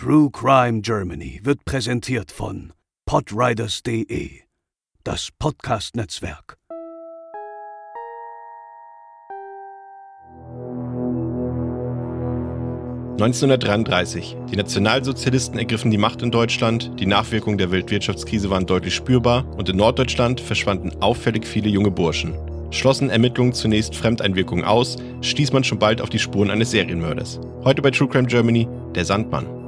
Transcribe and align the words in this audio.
True 0.00 0.30
Crime 0.30 0.80
Germany 0.80 1.40
wird 1.42 1.64
präsentiert 1.64 2.30
von 2.30 2.72
podriders.de, 3.04 4.30
das 5.02 5.30
Podcast-Netzwerk. 5.36 6.56
(1933). 13.14 14.36
Die 14.52 14.54
Nationalsozialisten 14.54 15.58
ergriffen 15.58 15.90
die 15.90 15.98
Macht 15.98 16.22
in 16.22 16.30
Deutschland, 16.30 16.92
die 17.00 17.06
Nachwirkungen 17.06 17.58
der 17.58 17.72
Weltwirtschaftskrise 17.72 18.50
waren 18.50 18.66
deutlich 18.66 18.94
spürbar 18.94 19.44
und 19.56 19.68
in 19.68 19.78
Norddeutschland 19.78 20.40
verschwanden 20.40 21.02
auffällig 21.02 21.44
viele 21.44 21.70
junge 21.70 21.90
Burschen. 21.90 22.34
Schlossen 22.70 23.10
Ermittlungen 23.10 23.52
zunächst 23.52 23.96
Fremdeinwirkungen 23.96 24.64
aus, 24.64 24.96
stieß 25.22 25.52
man 25.52 25.64
schon 25.64 25.80
bald 25.80 26.00
auf 26.00 26.08
die 26.08 26.20
Spuren 26.20 26.52
eines 26.52 26.70
Serienmörders. 26.70 27.40
Heute 27.64 27.82
bei 27.82 27.90
True 27.90 28.08
Crime 28.08 28.28
Germany, 28.28 28.68
der 28.94 29.04
Sandmann. 29.04 29.58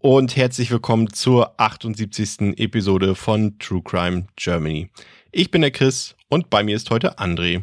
Und 0.00 0.34
herzlich 0.34 0.70
willkommen 0.70 1.12
zur 1.12 1.60
78. 1.60 2.58
Episode 2.58 3.14
von 3.14 3.58
True 3.58 3.82
Crime 3.82 4.26
Germany. 4.34 4.88
Ich 5.30 5.50
bin 5.50 5.60
der 5.60 5.70
Chris 5.70 6.16
und 6.30 6.48
bei 6.48 6.62
mir 6.62 6.74
ist 6.74 6.90
heute 6.90 7.18
André. 7.18 7.62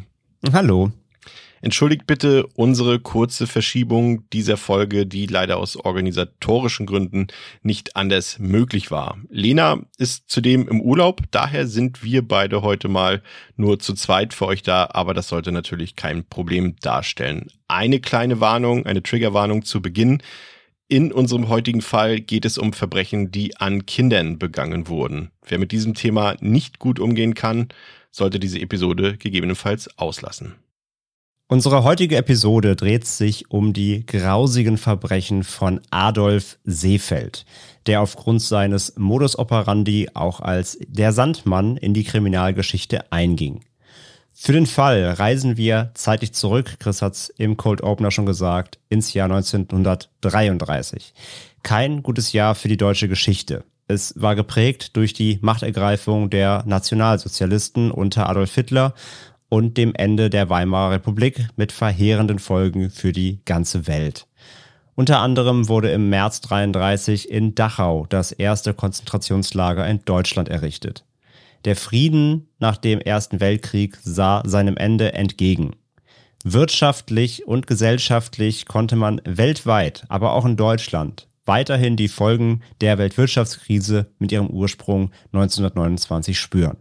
Hallo. 0.52 0.92
Entschuldigt 1.62 2.06
bitte 2.06 2.46
unsere 2.54 3.00
kurze 3.00 3.48
Verschiebung 3.48 4.30
dieser 4.30 4.56
Folge, 4.56 5.04
die 5.04 5.26
leider 5.26 5.56
aus 5.56 5.74
organisatorischen 5.74 6.86
Gründen 6.86 7.26
nicht 7.62 7.96
anders 7.96 8.38
möglich 8.38 8.92
war. 8.92 9.18
Lena 9.28 9.80
ist 9.98 10.30
zudem 10.30 10.68
im 10.68 10.80
Urlaub, 10.80 11.22
daher 11.32 11.66
sind 11.66 12.04
wir 12.04 12.26
beide 12.26 12.62
heute 12.62 12.86
mal 12.86 13.20
nur 13.56 13.80
zu 13.80 13.94
zweit 13.94 14.32
für 14.32 14.46
euch 14.46 14.62
da, 14.62 14.88
aber 14.92 15.12
das 15.12 15.26
sollte 15.26 15.50
natürlich 15.50 15.96
kein 15.96 16.24
Problem 16.24 16.76
darstellen. 16.80 17.48
Eine 17.66 17.98
kleine 17.98 18.38
Warnung, 18.38 18.86
eine 18.86 19.02
Triggerwarnung 19.02 19.64
zu 19.64 19.82
Beginn. 19.82 20.22
In 20.90 21.12
unserem 21.12 21.50
heutigen 21.50 21.82
Fall 21.82 22.18
geht 22.18 22.46
es 22.46 22.56
um 22.56 22.72
Verbrechen, 22.72 23.30
die 23.30 23.58
an 23.58 23.84
Kindern 23.84 24.38
begangen 24.38 24.88
wurden. 24.88 25.30
Wer 25.46 25.58
mit 25.58 25.70
diesem 25.70 25.92
Thema 25.92 26.36
nicht 26.40 26.78
gut 26.78 26.98
umgehen 26.98 27.34
kann, 27.34 27.68
sollte 28.10 28.40
diese 28.40 28.58
Episode 28.58 29.18
gegebenenfalls 29.18 29.98
auslassen. 29.98 30.54
Unsere 31.46 31.84
heutige 31.84 32.16
Episode 32.16 32.74
dreht 32.74 33.04
sich 33.04 33.50
um 33.50 33.74
die 33.74 34.06
grausigen 34.06 34.78
Verbrechen 34.78 35.44
von 35.44 35.82
Adolf 35.90 36.58
Seefeld, 36.64 37.44
der 37.86 38.00
aufgrund 38.00 38.40
seines 38.40 38.96
Modus 38.96 39.38
operandi 39.38 40.08
auch 40.14 40.40
als 40.40 40.78
der 40.88 41.12
Sandmann 41.12 41.76
in 41.76 41.92
die 41.92 42.04
Kriminalgeschichte 42.04 43.12
einging. 43.12 43.60
Für 44.40 44.52
den 44.52 44.66
Fall 44.66 45.02
reisen 45.04 45.56
wir 45.56 45.90
zeitlich 45.94 46.32
zurück, 46.32 46.76
Chris 46.78 47.02
hat 47.02 47.14
es 47.14 47.28
im 47.28 47.56
Cold 47.56 47.82
Opener 47.82 48.12
schon 48.12 48.24
gesagt, 48.24 48.78
ins 48.88 49.12
Jahr 49.12 49.24
1933. 49.24 51.12
Kein 51.64 52.04
gutes 52.04 52.32
Jahr 52.32 52.54
für 52.54 52.68
die 52.68 52.76
deutsche 52.76 53.08
Geschichte. 53.08 53.64
Es 53.88 54.14
war 54.16 54.36
geprägt 54.36 54.96
durch 54.96 55.12
die 55.12 55.40
Machtergreifung 55.42 56.30
der 56.30 56.62
Nationalsozialisten 56.66 57.90
unter 57.90 58.28
Adolf 58.28 58.54
Hitler 58.54 58.94
und 59.48 59.76
dem 59.76 59.92
Ende 59.96 60.30
der 60.30 60.48
Weimarer 60.48 60.92
Republik 60.92 61.48
mit 61.56 61.72
verheerenden 61.72 62.38
Folgen 62.38 62.90
für 62.90 63.10
die 63.10 63.40
ganze 63.44 63.88
Welt. 63.88 64.28
Unter 64.94 65.18
anderem 65.18 65.68
wurde 65.68 65.90
im 65.90 66.10
März 66.10 66.42
33 66.42 67.28
in 67.28 67.56
Dachau 67.56 68.06
das 68.08 68.30
erste 68.30 68.72
Konzentrationslager 68.72 69.86
in 69.88 70.04
Deutschland 70.04 70.48
errichtet. 70.48 71.04
Der 71.64 71.76
Frieden 71.76 72.48
nach 72.58 72.76
dem 72.76 73.00
Ersten 73.00 73.40
Weltkrieg 73.40 73.98
sah 74.02 74.42
seinem 74.46 74.76
Ende 74.76 75.12
entgegen. 75.12 75.72
Wirtschaftlich 76.44 77.46
und 77.46 77.66
gesellschaftlich 77.66 78.66
konnte 78.66 78.96
man 78.96 79.20
weltweit, 79.24 80.04
aber 80.08 80.32
auch 80.32 80.44
in 80.44 80.56
Deutschland, 80.56 81.28
weiterhin 81.44 81.96
die 81.96 82.08
Folgen 82.08 82.62
der 82.80 82.98
Weltwirtschaftskrise 82.98 84.12
mit 84.18 84.30
ihrem 84.30 84.48
Ursprung 84.48 85.10
1929 85.32 86.38
spüren. 86.38 86.76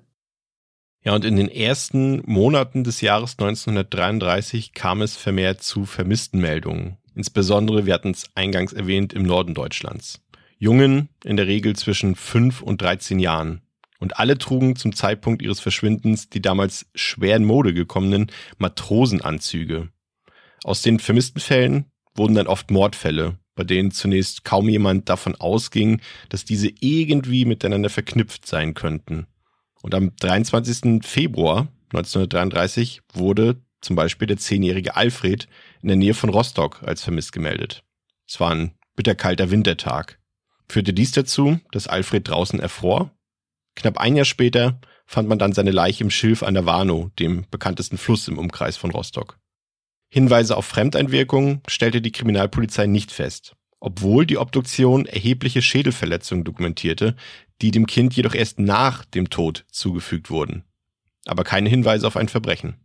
Ja, 1.03 1.16
und 1.16 1.25
in 1.25 1.37
den 1.37 1.49
ersten 1.49 2.21
Monaten 2.25 2.83
des 2.83 3.01
Jahres 3.01 3.33
1933 3.39 4.73
kam 4.73 5.01
es 5.01 5.16
vermehrt 5.16 5.63
zu 5.63 5.85
vermissten 5.85 6.39
Meldungen. 6.39 6.97
Insbesondere, 7.16 7.85
wir 7.85 7.93
hatten 7.93 8.11
es 8.11 8.25
eingangs 8.35 8.73
erwähnt, 8.73 9.13
im 9.13 9.23
Norden 9.23 9.53
Deutschlands. 9.53 10.21
Jungen, 10.59 11.09
in 11.23 11.37
der 11.37 11.47
Regel 11.47 11.75
zwischen 11.75 12.16
5 12.16 12.61
und 12.61 12.81
13 12.81 13.19
Jahren, 13.19 13.61
und 14.00 14.19
alle 14.19 14.38
trugen 14.38 14.75
zum 14.75 14.94
Zeitpunkt 14.94 15.41
ihres 15.41 15.59
Verschwindens 15.59 16.30
die 16.30 16.41
damals 16.41 16.85
schwer 16.96 17.35
in 17.35 17.46
Mode 17.46 17.74
gekommenen 17.74 18.31
Matrosenanzüge. 18.58 19.90
Aus 20.63 20.81
den 20.81 21.00
vermissten 21.00 21.41
Fällen 21.41 21.85
wurden 22.16 22.35
dann 22.35 22.47
oft 22.47 22.72
Mordfälle, 22.72 23.38
bei 23.56 23.63
denen 23.63 23.91
zunächst 23.91 24.44
kaum 24.44 24.69
jemand 24.69 25.09
davon 25.09 25.35
ausging, 25.35 26.02
dass 26.30 26.46
diese 26.46 26.69
irgendwie 26.80 27.46
miteinander 27.46 27.90
verknüpft 27.90 28.46
sein 28.46 28.74
könnten. 28.74 29.28
Und 29.81 29.94
am 29.96 30.16
23. 30.16 31.06
Februar 31.06 31.68
1933 31.94 33.02
wurde 33.14 33.62
zum 33.81 33.96
Beispiel 33.96 34.28
der 34.28 34.38
zehnjährige 34.38 34.96
Alfred 34.96 35.47
in 35.81 35.88
der 35.88 35.97
Nähe 35.97 36.14
von 36.14 36.29
Rostock 36.29 36.81
als 36.84 37.03
vermisst 37.03 37.31
gemeldet. 37.31 37.84
Es 38.28 38.40
war 38.40 38.52
ein 38.52 38.74
bitterkalter 38.96 39.52
Wintertag. 39.52 40.19
Führte 40.68 40.94
dies 40.94 41.12
dazu, 41.12 41.59
dass 41.72 41.88
Alfred 41.88 42.28
draußen 42.28 42.59
erfror 42.59 43.12
Knapp 43.77 43.99
ein 43.99 44.15
Jahr 44.15 44.25
später 44.25 44.79
fand 45.05 45.29
man 45.29 45.38
dann 45.38 45.53
seine 45.53 45.69
Leiche 45.71 46.03
im 46.03 46.09
Schilf 46.09 46.41
an 46.41 46.55
der 46.55 46.65
Warnow, 46.65 47.11
dem 47.19 47.45
bekanntesten 47.51 47.99
Fluss 47.99 48.27
im 48.27 48.39
Umkreis 48.39 48.75
von 48.75 48.89
Rostock. 48.89 49.39
Hinweise 50.09 50.57
auf 50.57 50.65
Fremdeinwirkungen 50.65 51.61
stellte 51.67 52.01
die 52.01 52.11
Kriminalpolizei 52.11 52.87
nicht 52.87 53.11
fest, 53.11 53.55
obwohl 53.79 54.25
die 54.25 54.39
Obduktion 54.39 55.05
erhebliche 55.05 55.61
Schädelverletzungen 55.61 56.43
dokumentierte, 56.43 57.16
die 57.61 57.69
dem 57.69 57.85
Kind 57.85 58.16
jedoch 58.16 58.33
erst 58.33 58.57
nach 58.57 59.05
dem 59.05 59.29
Tod 59.29 59.63
zugefügt 59.71 60.31
wurden. 60.31 60.63
Aber 61.25 61.43
keine 61.43 61.69
Hinweise 61.69 62.07
auf 62.07 62.17
ein 62.17 62.29
Verbrechen. 62.29 62.77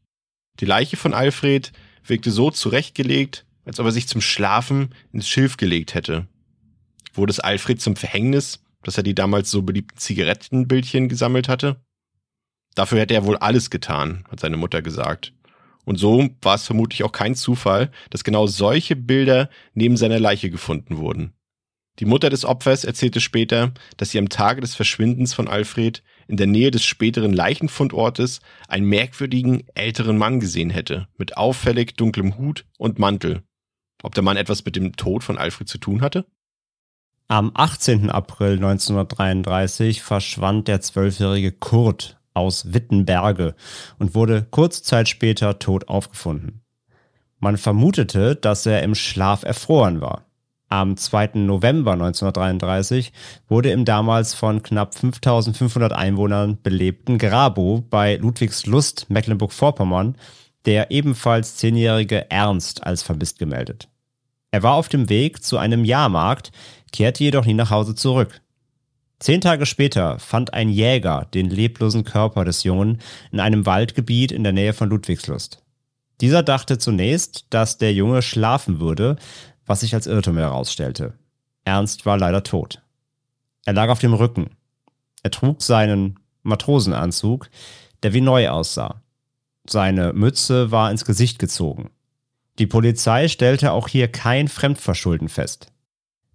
Die 0.60 0.66
Leiche 0.66 0.98
von 0.98 1.14
Alfred 1.14 1.72
wirkte 2.04 2.30
so 2.30 2.50
zurechtgelegt, 2.50 3.46
als 3.64 3.80
ob 3.80 3.86
er 3.86 3.92
sich 3.92 4.08
zum 4.08 4.20
Schlafen 4.20 4.94
ins 5.10 5.26
Schilf 5.26 5.56
gelegt 5.56 5.94
hätte. 5.94 6.26
Wurde 7.14 7.30
es 7.30 7.40
Alfred 7.40 7.80
zum 7.80 7.96
Verhängnis, 7.96 8.62
dass 8.82 8.96
er 8.96 9.02
die 9.02 9.14
damals 9.14 9.50
so 9.50 9.62
beliebten 9.62 9.98
Zigarettenbildchen 9.98 11.08
gesammelt 11.08 11.48
hatte? 11.48 11.84
Dafür 12.74 13.00
hätte 13.00 13.14
er 13.14 13.24
wohl 13.24 13.36
alles 13.36 13.70
getan, 13.70 14.24
hat 14.30 14.40
seine 14.40 14.56
Mutter 14.56 14.82
gesagt. 14.82 15.32
Und 15.84 15.96
so 15.96 16.28
war 16.40 16.54
es 16.54 16.64
vermutlich 16.64 17.02
auch 17.02 17.12
kein 17.12 17.34
Zufall, 17.34 17.90
dass 18.10 18.24
genau 18.24 18.46
solche 18.46 18.96
Bilder 18.96 19.50
neben 19.74 19.96
seiner 19.96 20.20
Leiche 20.20 20.50
gefunden 20.50 20.96
wurden. 20.98 21.32
Die 21.98 22.06
Mutter 22.06 22.30
des 22.30 22.44
Opfers 22.44 22.84
erzählte 22.84 23.20
später, 23.20 23.74
dass 23.98 24.10
sie 24.10 24.18
am 24.18 24.30
Tage 24.30 24.62
des 24.62 24.74
Verschwindens 24.74 25.34
von 25.34 25.48
Alfred 25.48 26.02
in 26.26 26.38
der 26.38 26.46
Nähe 26.46 26.70
des 26.70 26.84
späteren 26.84 27.34
Leichenfundortes 27.34 28.40
einen 28.66 28.86
merkwürdigen 28.86 29.64
älteren 29.74 30.16
Mann 30.16 30.40
gesehen 30.40 30.70
hätte, 30.70 31.08
mit 31.18 31.36
auffällig 31.36 31.96
dunklem 31.96 32.38
Hut 32.38 32.64
und 32.78 32.98
Mantel. 32.98 33.42
Ob 34.02 34.14
der 34.14 34.22
Mann 34.22 34.38
etwas 34.38 34.64
mit 34.64 34.74
dem 34.76 34.96
Tod 34.96 35.22
von 35.22 35.36
Alfred 35.36 35.68
zu 35.68 35.78
tun 35.78 36.00
hatte? 36.00 36.24
Am 37.32 37.50
18. 37.54 38.10
April 38.10 38.56
1933 38.56 40.02
verschwand 40.02 40.68
der 40.68 40.82
zwölfjährige 40.82 41.50
Kurt 41.50 42.18
aus 42.34 42.74
Wittenberge 42.74 43.54
und 43.98 44.14
wurde 44.14 44.46
kurze 44.50 44.82
Zeit 44.82 45.08
später 45.08 45.58
tot 45.58 45.88
aufgefunden. 45.88 46.60
Man 47.38 47.56
vermutete, 47.56 48.36
dass 48.36 48.66
er 48.66 48.82
im 48.82 48.94
Schlaf 48.94 49.44
erfroren 49.44 50.02
war. 50.02 50.26
Am 50.68 50.98
2. 50.98 51.30
November 51.36 51.92
1933 51.92 53.14
wurde 53.48 53.70
im 53.70 53.86
damals 53.86 54.34
von 54.34 54.62
knapp 54.62 54.94
5500 54.94 55.90
Einwohnern 55.94 56.58
belebten 56.62 57.16
Grabow 57.16 57.80
bei 57.80 58.16
Ludwigslust, 58.16 59.08
Mecklenburg-Vorpommern, 59.08 60.16
der 60.66 60.90
ebenfalls 60.90 61.56
zehnjährige 61.56 62.30
Ernst 62.30 62.84
als 62.86 63.02
vermisst 63.02 63.38
gemeldet. 63.38 63.88
Er 64.54 64.62
war 64.62 64.74
auf 64.74 64.90
dem 64.90 65.08
Weg 65.08 65.42
zu 65.42 65.56
einem 65.56 65.82
Jahrmarkt, 65.82 66.52
kehrte 66.92 67.24
jedoch 67.24 67.44
nie 67.44 67.54
nach 67.54 67.70
Hause 67.70 67.94
zurück. 67.94 68.40
Zehn 69.18 69.40
Tage 69.40 69.66
später 69.66 70.18
fand 70.18 70.52
ein 70.52 70.68
Jäger 70.68 71.28
den 71.32 71.48
leblosen 71.48 72.04
Körper 72.04 72.44
des 72.44 72.64
Jungen 72.64 73.00
in 73.30 73.40
einem 73.40 73.66
Waldgebiet 73.66 74.32
in 74.32 74.42
der 74.42 74.52
Nähe 74.52 74.72
von 74.72 74.88
Ludwigslust. 74.88 75.62
Dieser 76.20 76.42
dachte 76.42 76.78
zunächst, 76.78 77.46
dass 77.50 77.78
der 77.78 77.92
Junge 77.92 78.22
schlafen 78.22 78.80
würde, 78.80 79.16
was 79.66 79.80
sich 79.80 79.94
als 79.94 80.06
Irrtum 80.06 80.38
herausstellte. 80.38 81.14
Ernst 81.64 82.04
war 82.06 82.18
leider 82.18 82.42
tot. 82.42 82.82
Er 83.64 83.72
lag 83.72 83.88
auf 83.88 84.00
dem 84.00 84.14
Rücken. 84.14 84.50
Er 85.22 85.30
trug 85.30 85.62
seinen 85.62 86.18
Matrosenanzug, 86.42 87.48
der 88.02 88.12
wie 88.12 88.20
neu 88.20 88.48
aussah. 88.48 89.02
Seine 89.68 90.12
Mütze 90.12 90.72
war 90.72 90.90
ins 90.90 91.04
Gesicht 91.04 91.38
gezogen. 91.38 91.90
Die 92.58 92.66
Polizei 92.66 93.28
stellte 93.28 93.72
auch 93.72 93.88
hier 93.88 94.08
kein 94.08 94.48
Fremdverschulden 94.48 95.28
fest. 95.28 95.71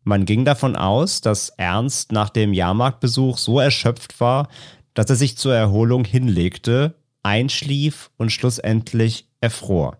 Man 0.07 0.23
ging 0.23 0.45
davon 0.45 0.77
aus, 0.77 1.19
dass 1.19 1.49
Ernst 1.49 2.13
nach 2.13 2.29
dem 2.29 2.53
Jahrmarktbesuch 2.53 3.37
so 3.37 3.59
erschöpft 3.59 4.21
war, 4.21 4.47
dass 4.93 5.09
er 5.09 5.17
sich 5.17 5.37
zur 5.37 5.53
Erholung 5.53 6.05
hinlegte, 6.05 6.95
einschlief 7.23 8.09
und 8.15 8.31
schlussendlich 8.31 9.27
erfror. 9.41 9.97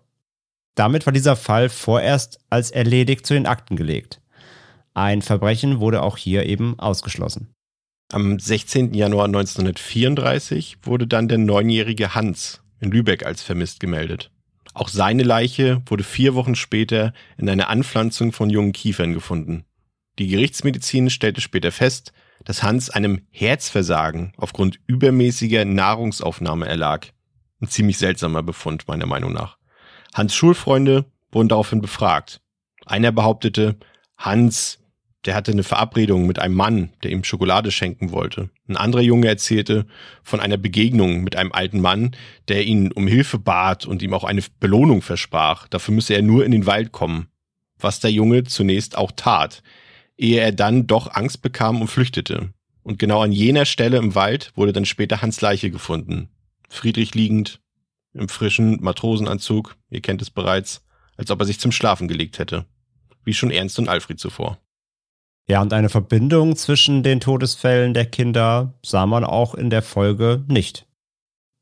Damit 0.74 1.04
war 1.04 1.12
dieser 1.12 1.36
Fall 1.36 1.68
vorerst 1.68 2.40
als 2.48 2.70
erledigt 2.70 3.26
zu 3.26 3.34
den 3.34 3.44
Akten 3.44 3.76
gelegt. 3.76 4.22
Ein 4.94 5.20
Verbrechen 5.20 5.78
wurde 5.78 6.00
auch 6.00 6.16
hier 6.16 6.46
eben 6.46 6.78
ausgeschlossen. 6.78 7.50
Am 8.10 8.38
16. 8.38 8.94
Januar 8.94 9.26
1934 9.26 10.78
wurde 10.84 11.06
dann 11.06 11.28
der 11.28 11.36
neunjährige 11.36 12.14
Hans 12.14 12.62
in 12.80 12.90
Lübeck 12.92 13.26
als 13.26 13.42
vermisst 13.42 13.78
gemeldet. 13.78 14.30
Auch 14.72 14.88
seine 14.88 15.22
Leiche 15.22 15.82
wurde 15.84 16.02
vier 16.02 16.34
Wochen 16.34 16.54
später 16.54 17.12
in 17.36 17.50
einer 17.50 17.68
Anpflanzung 17.68 18.32
von 18.32 18.48
jungen 18.48 18.72
Kiefern 18.72 19.12
gefunden. 19.12 19.66
Die 20.18 20.26
Gerichtsmedizin 20.26 21.10
stellte 21.10 21.40
später 21.40 21.70
fest, 21.70 22.12
dass 22.44 22.62
Hans 22.62 22.90
einem 22.90 23.22
Herzversagen 23.30 24.32
aufgrund 24.36 24.80
übermäßiger 24.86 25.64
Nahrungsaufnahme 25.64 26.66
erlag. 26.66 27.08
Ein 27.60 27.68
ziemlich 27.68 27.98
seltsamer 27.98 28.42
Befund, 28.42 28.88
meiner 28.88 29.06
Meinung 29.06 29.32
nach. 29.32 29.58
Hans 30.14 30.34
Schulfreunde 30.34 31.04
wurden 31.30 31.48
daraufhin 31.48 31.80
befragt. 31.80 32.40
Einer 32.84 33.12
behauptete, 33.12 33.76
Hans, 34.16 34.80
der 35.24 35.34
hatte 35.34 35.52
eine 35.52 35.62
Verabredung 35.62 36.26
mit 36.26 36.38
einem 36.40 36.54
Mann, 36.54 36.92
der 37.02 37.12
ihm 37.12 37.22
Schokolade 37.22 37.70
schenken 37.70 38.10
wollte. 38.10 38.50
Ein 38.68 38.76
anderer 38.76 39.02
Junge 39.02 39.28
erzählte 39.28 39.86
von 40.22 40.40
einer 40.40 40.56
Begegnung 40.56 41.22
mit 41.22 41.36
einem 41.36 41.52
alten 41.52 41.80
Mann, 41.80 42.16
der 42.48 42.64
ihn 42.64 42.90
um 42.92 43.06
Hilfe 43.06 43.38
bat 43.38 43.86
und 43.86 44.02
ihm 44.02 44.14
auch 44.14 44.24
eine 44.24 44.42
Belohnung 44.58 45.02
versprach. 45.02 45.68
Dafür 45.68 45.94
müsse 45.94 46.14
er 46.14 46.22
nur 46.22 46.44
in 46.44 46.52
den 46.52 46.66
Wald 46.66 46.90
kommen. 46.90 47.28
Was 47.78 48.00
der 48.00 48.10
Junge 48.10 48.44
zunächst 48.44 48.96
auch 48.96 49.12
tat 49.12 49.62
ehe 50.18 50.40
er 50.40 50.52
dann 50.52 50.86
doch 50.86 51.14
Angst 51.14 51.40
bekam 51.40 51.80
und 51.80 51.88
flüchtete. 51.88 52.52
Und 52.82 52.98
genau 52.98 53.22
an 53.22 53.32
jener 53.32 53.64
Stelle 53.64 53.96
im 53.96 54.14
Wald 54.14 54.52
wurde 54.54 54.72
dann 54.72 54.84
später 54.84 55.22
Hans 55.22 55.40
Leiche 55.40 55.70
gefunden. 55.70 56.28
Friedrich 56.68 57.14
liegend, 57.14 57.60
im 58.12 58.28
frischen 58.28 58.82
Matrosenanzug, 58.82 59.76
ihr 59.90 60.00
kennt 60.00 60.20
es 60.20 60.30
bereits, 60.30 60.84
als 61.16 61.30
ob 61.30 61.40
er 61.40 61.46
sich 61.46 61.60
zum 61.60 61.72
Schlafen 61.72 62.08
gelegt 62.08 62.38
hätte. 62.38 62.66
Wie 63.24 63.34
schon 63.34 63.50
Ernst 63.50 63.78
und 63.78 63.88
Alfred 63.88 64.18
zuvor. 64.18 64.58
Ja, 65.48 65.62
und 65.62 65.72
eine 65.72 65.88
Verbindung 65.88 66.56
zwischen 66.56 67.02
den 67.02 67.20
Todesfällen 67.20 67.94
der 67.94 68.06
Kinder 68.06 68.74
sah 68.84 69.06
man 69.06 69.24
auch 69.24 69.54
in 69.54 69.70
der 69.70 69.82
Folge 69.82 70.44
nicht. 70.46 70.86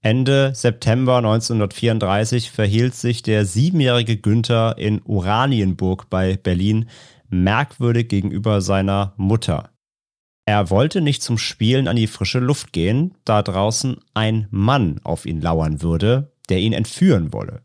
Ende 0.03 0.55
September 0.55 1.17
1934 1.19 2.51
verhielt 2.51 2.95
sich 2.95 3.23
der 3.23 3.45
siebenjährige 3.45 4.17
Günther 4.17 4.77
in 4.79 5.01
Uranienburg 5.05 6.09
bei 6.11 6.37
Berlin 6.37 6.89
merkwürdig 7.29 8.09
gegenüber 8.09 8.61
seiner 8.61 9.15
Mutter. 9.17 9.71
Er 10.45 10.71
wollte 10.71 11.01
nicht 11.01 11.23
zum 11.23 11.39
Spielen 11.39 11.89
an 11.89 11.97
die 11.97 12.07
frische 12.07 12.39
Luft 12.39 12.73
gehen, 12.73 13.15
da 13.25 13.43
draußen 13.43 13.97
ein 14.15 14.47
Mann 14.51 15.01
auf 15.03 15.27
ihn 15.27 15.41
lauern 15.41 15.83
würde, 15.83 16.33
der 16.49 16.59
ihn 16.61 16.73
entführen 16.73 17.33
wolle. 17.33 17.63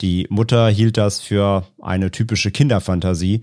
Die 0.00 0.26
Mutter 0.30 0.68
hielt 0.68 0.96
das 0.96 1.20
für 1.20 1.66
eine 1.80 2.10
typische 2.10 2.50
Kinderfantasie 2.50 3.42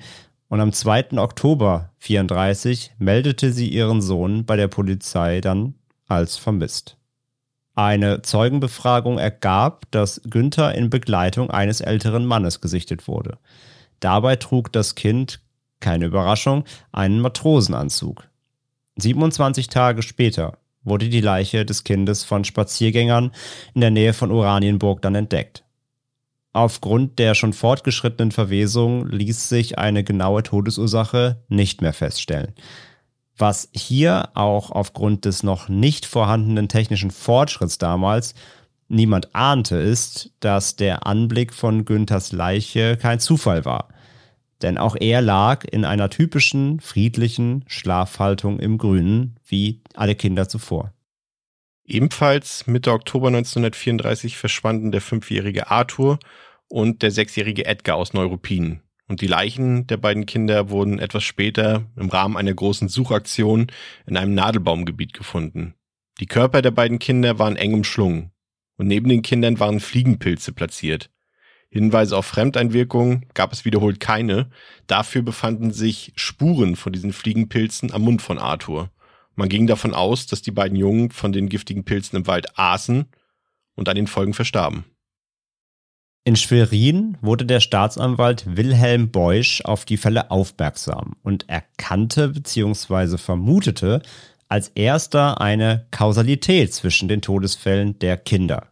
und 0.49 0.59
am 0.59 0.73
2. 0.73 1.17
Oktober 1.17 1.91
34 1.99 2.95
meldete 2.97 3.53
sie 3.53 3.69
ihren 3.69 4.01
Sohn 4.01 4.45
bei 4.45 4.55
der 4.55 4.67
Polizei 4.67 5.41
dann 5.41 5.75
als 6.07 6.35
vermisst. 6.35 6.97
Eine 7.75 8.23
Zeugenbefragung 8.23 9.19
ergab, 9.19 9.89
dass 9.91 10.21
Günther 10.29 10.75
in 10.75 10.89
Begleitung 10.89 11.49
eines 11.51 11.81
älteren 11.81 12.25
Mannes 12.25 12.59
gesichtet 12.59 13.07
wurde. 13.07 13.37
Dabei 13.99 14.35
trug 14.35 14.71
das 14.71 14.95
Kind, 14.95 15.41
keine 15.79 16.05
Überraschung, 16.05 16.63
einen 16.91 17.19
Matrosenanzug. 17.19 18.27
27 18.97 19.67
Tage 19.67 20.01
später 20.01 20.57
wurde 20.83 21.09
die 21.09 21.21
Leiche 21.21 21.65
des 21.65 21.83
Kindes 21.83 22.23
von 22.23 22.43
Spaziergängern 22.43 23.31
in 23.73 23.81
der 23.81 23.91
Nähe 23.91 24.13
von 24.13 24.31
Oranienburg 24.31 25.01
dann 25.01 25.15
entdeckt. 25.15 25.63
Aufgrund 26.51 27.19
der 27.19 27.35
schon 27.35 27.53
fortgeschrittenen 27.53 28.31
Verwesung 28.31 29.07
ließ 29.07 29.49
sich 29.49 29.77
eine 29.77 30.03
genaue 30.03 30.43
Todesursache 30.43 31.43
nicht 31.47 31.81
mehr 31.81 31.93
feststellen. 31.93 32.53
Was 33.37 33.69
hier 33.71 34.29
auch 34.33 34.71
aufgrund 34.71 35.25
des 35.25 35.43
noch 35.43 35.69
nicht 35.69 36.05
vorhandenen 36.05 36.67
technischen 36.67 37.11
Fortschritts 37.11 37.77
damals 37.77 38.33
niemand 38.89 39.33
ahnte, 39.33 39.77
ist, 39.77 40.33
dass 40.39 40.75
der 40.75 41.05
Anblick 41.07 41.53
von 41.53 41.85
Günthers 41.85 42.31
Leiche 42.31 42.97
kein 42.97 43.19
Zufall 43.19 43.63
war. 43.63 43.89
Denn 44.61 44.77
auch 44.77 44.97
er 44.99 45.21
lag 45.21 45.63
in 45.63 45.85
einer 45.85 46.09
typischen, 46.09 46.81
friedlichen 46.81 47.63
Schlafhaltung 47.67 48.59
im 48.59 48.77
Grünen, 48.77 49.37
wie 49.45 49.81
alle 49.93 50.15
Kinder 50.15 50.49
zuvor. 50.49 50.93
Ebenfalls 51.85 52.67
Mitte 52.67 52.91
Oktober 52.91 53.27
1934 53.27 54.37
verschwanden 54.37 54.91
der 54.91 55.01
fünfjährige 55.01 55.71
Arthur 55.71 56.19
und 56.67 57.01
der 57.01 57.11
sechsjährige 57.11 57.65
Edgar 57.65 57.95
aus 57.95 58.13
Neuruppin. 58.13 58.81
Und 59.07 59.21
die 59.21 59.27
Leichen 59.27 59.87
der 59.87 59.97
beiden 59.97 60.27
Kinder 60.27 60.69
wurden 60.69 60.99
etwas 60.99 61.23
später 61.23 61.85
im 61.95 62.09
Rahmen 62.09 62.37
einer 62.37 62.53
großen 62.53 62.89
Suchaktion 62.89 63.67
in 64.05 64.17
einem 64.17 64.35
Nadelbaumgebiet 64.35 65.13
gefunden. 65.13 65.73
Die 66.19 66.27
Körper 66.27 66.61
der 66.61 66.71
beiden 66.71 66.99
Kinder 66.99 67.39
waren 67.39 67.55
eng 67.55 67.73
umschlungen 67.73 68.31
und 68.79 68.87
neben 68.87 69.09
den 69.09 69.21
Kindern 69.21 69.59
waren 69.59 69.79
Fliegenpilze 69.79 70.53
platziert. 70.53 71.11
Hinweise 71.69 72.17
auf 72.17 72.25
Fremdeinwirkung 72.25 73.25
gab 73.35 73.53
es 73.53 73.65
wiederholt 73.65 73.99
keine. 73.99 74.49
Dafür 74.87 75.21
befanden 75.21 75.71
sich 75.71 76.13
Spuren 76.15 76.75
von 76.75 76.91
diesen 76.91 77.13
Fliegenpilzen 77.13 77.91
am 77.91 78.01
Mund 78.01 78.23
von 78.23 78.39
Arthur. 78.39 78.89
Man 79.35 79.49
ging 79.49 79.67
davon 79.67 79.93
aus, 79.93 80.25
dass 80.25 80.41
die 80.41 80.51
beiden 80.51 80.77
Jungen 80.77 81.11
von 81.11 81.31
den 81.31 81.47
giftigen 81.47 81.83
Pilzen 81.85 82.17
im 82.17 82.27
Wald 82.27 82.57
aßen 82.57 83.05
und 83.75 83.89
an 83.89 83.95
den 83.95 84.07
Folgen 84.07 84.33
verstarben. 84.33 84.85
In 86.23 86.35
Schwerin 86.35 87.17
wurde 87.21 87.45
der 87.45 87.59
Staatsanwalt 87.59 88.45
Wilhelm 88.57 89.11
Beusch 89.11 89.61
auf 89.61 89.85
die 89.85 89.97
Fälle 89.97 90.31
aufmerksam 90.31 91.15
und 91.21 91.49
erkannte 91.49 92.29
bzw. 92.29 93.17
vermutete 93.17 94.01
als 94.47 94.69
erster 94.69 95.39
eine 95.39 95.87
Kausalität 95.91 96.73
zwischen 96.73 97.07
den 97.07 97.21
Todesfällen 97.21 97.99
der 97.99 98.17
Kinder. 98.17 98.68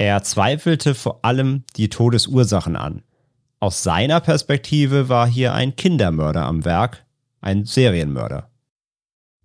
Er 0.00 0.22
zweifelte 0.22 0.94
vor 0.94 1.26
allem 1.26 1.64
die 1.76 1.90
Todesursachen 1.90 2.74
an. 2.74 3.02
Aus 3.58 3.82
seiner 3.82 4.20
Perspektive 4.20 5.10
war 5.10 5.26
hier 5.26 5.52
ein 5.52 5.76
Kindermörder 5.76 6.46
am 6.46 6.64
Werk, 6.64 7.04
ein 7.42 7.66
Serienmörder. 7.66 8.48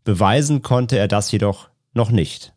Beweisen 0.06 0.62
konnte 0.62 0.98
er 0.98 1.10
das 1.10 1.30
jedoch 1.34 1.68
noch 1.94 2.10
nicht. 2.10 2.54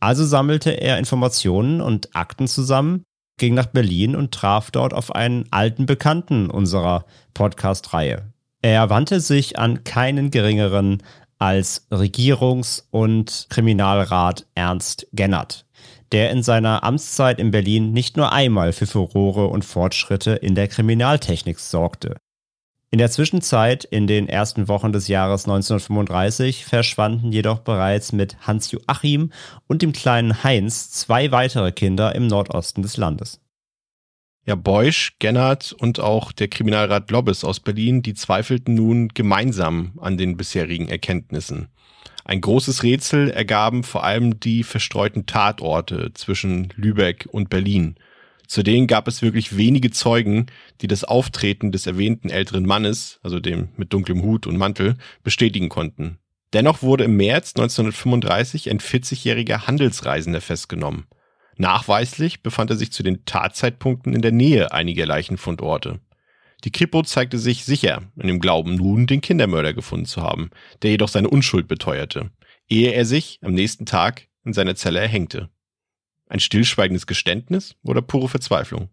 Also 0.00 0.26
sammelte 0.26 0.72
er 0.72 0.98
Informationen 0.98 1.80
und 1.80 2.16
Akten 2.16 2.48
zusammen, 2.48 3.04
ging 3.36 3.54
nach 3.54 3.66
Berlin 3.66 4.16
und 4.16 4.34
traf 4.34 4.72
dort 4.72 4.92
auf 4.92 5.14
einen 5.14 5.44
alten 5.52 5.86
Bekannten 5.86 6.50
unserer 6.50 7.04
Podcast-Reihe. 7.34 8.32
Er 8.62 8.90
wandte 8.90 9.20
sich 9.20 9.60
an 9.60 9.84
keinen 9.84 10.32
geringeren 10.32 11.04
als 11.38 11.86
Regierungs- 11.92 12.88
und 12.90 13.46
Kriminalrat 13.48 14.44
Ernst 14.56 15.06
Gennert, 15.12 15.67
der 16.12 16.30
in 16.30 16.42
seiner 16.42 16.84
Amtszeit 16.84 17.38
in 17.38 17.50
Berlin 17.50 17.92
nicht 17.92 18.16
nur 18.16 18.32
einmal 18.32 18.72
für 18.72 18.86
Furore 18.86 19.46
und 19.48 19.64
Fortschritte 19.64 20.32
in 20.32 20.54
der 20.54 20.68
Kriminaltechnik 20.68 21.58
sorgte. 21.58 22.16
In 22.90 22.98
der 22.98 23.10
Zwischenzeit, 23.10 23.84
in 23.84 24.06
den 24.06 24.30
ersten 24.30 24.66
Wochen 24.66 24.92
des 24.92 25.08
Jahres 25.08 25.44
1935, 25.44 26.64
verschwanden 26.64 27.32
jedoch 27.32 27.58
bereits 27.58 28.12
mit 28.12 28.46
Hans 28.46 28.70
Joachim 28.70 29.30
und 29.66 29.82
dem 29.82 29.92
kleinen 29.92 30.42
Heinz 30.42 30.90
zwei 30.90 31.30
weitere 31.30 31.70
Kinder 31.72 32.14
im 32.14 32.26
Nordosten 32.26 32.80
des 32.80 32.96
Landes. 32.96 33.40
Ja, 34.46 34.54
Beusch, 34.54 35.16
Gennert 35.18 35.74
und 35.74 36.00
auch 36.00 36.32
der 36.32 36.48
Kriminalrat 36.48 37.10
Lobbes 37.10 37.44
aus 37.44 37.60
Berlin, 37.60 38.00
die 38.00 38.14
zweifelten 38.14 38.74
nun 38.74 39.08
gemeinsam 39.08 39.92
an 40.00 40.16
den 40.16 40.38
bisherigen 40.38 40.88
Erkenntnissen. 40.88 41.68
Ein 42.28 42.42
großes 42.42 42.82
Rätsel 42.82 43.30
ergaben 43.30 43.82
vor 43.82 44.04
allem 44.04 44.38
die 44.38 44.62
verstreuten 44.62 45.24
Tatorte 45.24 46.12
zwischen 46.12 46.68
Lübeck 46.76 47.26
und 47.32 47.48
Berlin. 47.48 47.94
Zu 48.46 48.62
denen 48.62 48.86
gab 48.86 49.08
es 49.08 49.22
wirklich 49.22 49.56
wenige 49.56 49.90
Zeugen, 49.90 50.44
die 50.82 50.88
das 50.88 51.04
Auftreten 51.04 51.72
des 51.72 51.86
erwähnten 51.86 52.28
älteren 52.28 52.66
Mannes, 52.66 53.18
also 53.22 53.40
dem 53.40 53.70
mit 53.78 53.94
dunklem 53.94 54.20
Hut 54.20 54.46
und 54.46 54.58
Mantel, 54.58 54.98
bestätigen 55.24 55.70
konnten. 55.70 56.18
Dennoch 56.52 56.82
wurde 56.82 57.04
im 57.04 57.16
März 57.16 57.54
1935 57.56 58.68
ein 58.70 58.80
40-jähriger 58.80 59.66
Handelsreisender 59.66 60.42
festgenommen. 60.42 61.06
Nachweislich 61.56 62.42
befand 62.42 62.68
er 62.68 62.76
sich 62.76 62.92
zu 62.92 63.02
den 63.02 63.24
Tatzeitpunkten 63.24 64.12
in 64.12 64.20
der 64.20 64.32
Nähe 64.32 64.70
einiger 64.70 65.06
Leichenfundorte. 65.06 65.98
Die 66.64 66.72
Kripo 66.72 67.02
zeigte 67.02 67.38
sich 67.38 67.64
sicher 67.64 68.02
in 68.16 68.26
dem 68.26 68.40
Glauben, 68.40 68.74
nun 68.74 69.06
den 69.06 69.20
Kindermörder 69.20 69.74
gefunden 69.74 70.06
zu 70.06 70.22
haben, 70.22 70.50
der 70.82 70.90
jedoch 70.90 71.08
seine 71.08 71.30
Unschuld 71.30 71.68
beteuerte, 71.68 72.30
ehe 72.68 72.92
er 72.92 73.04
sich 73.04 73.38
am 73.42 73.54
nächsten 73.54 73.86
Tag 73.86 74.28
in 74.44 74.52
seiner 74.52 74.74
Zelle 74.74 75.00
erhängte. 75.00 75.48
Ein 76.28 76.40
stillschweigendes 76.40 77.06
Geständnis 77.06 77.76
oder 77.82 78.02
pure 78.02 78.28
Verzweiflung? 78.28 78.88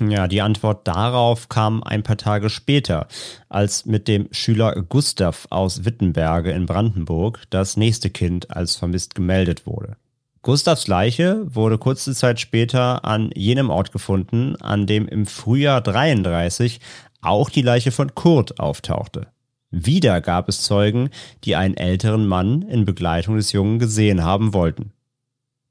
Ja, 0.00 0.26
die 0.26 0.42
Antwort 0.42 0.88
darauf 0.88 1.48
kam 1.48 1.82
ein 1.82 2.02
paar 2.02 2.16
Tage 2.16 2.50
später, 2.50 3.06
als 3.48 3.86
mit 3.86 4.08
dem 4.08 4.28
Schüler 4.32 4.74
Gustav 4.82 5.46
aus 5.50 5.84
Wittenberge 5.84 6.50
in 6.50 6.66
Brandenburg 6.66 7.42
das 7.50 7.76
nächste 7.76 8.10
Kind 8.10 8.50
als 8.50 8.74
vermisst 8.74 9.14
gemeldet 9.14 9.66
wurde. 9.66 9.96
Gustavs 10.44 10.88
Leiche 10.88 11.46
wurde 11.54 11.78
kurze 11.78 12.14
Zeit 12.14 12.38
später 12.38 13.02
an 13.06 13.30
jenem 13.34 13.70
Ort 13.70 13.92
gefunden, 13.92 14.56
an 14.60 14.86
dem 14.86 15.08
im 15.08 15.24
Frühjahr 15.24 15.80
33 15.80 16.80
auch 17.22 17.48
die 17.48 17.62
Leiche 17.62 17.92
von 17.92 18.14
Kurt 18.14 18.60
auftauchte. 18.60 19.28
Wieder 19.70 20.20
gab 20.20 20.50
es 20.50 20.60
Zeugen, 20.60 21.08
die 21.44 21.56
einen 21.56 21.78
älteren 21.78 22.26
Mann 22.26 22.60
in 22.60 22.84
Begleitung 22.84 23.36
des 23.36 23.52
Jungen 23.52 23.78
gesehen 23.78 24.22
haben 24.22 24.52
wollten. 24.52 24.92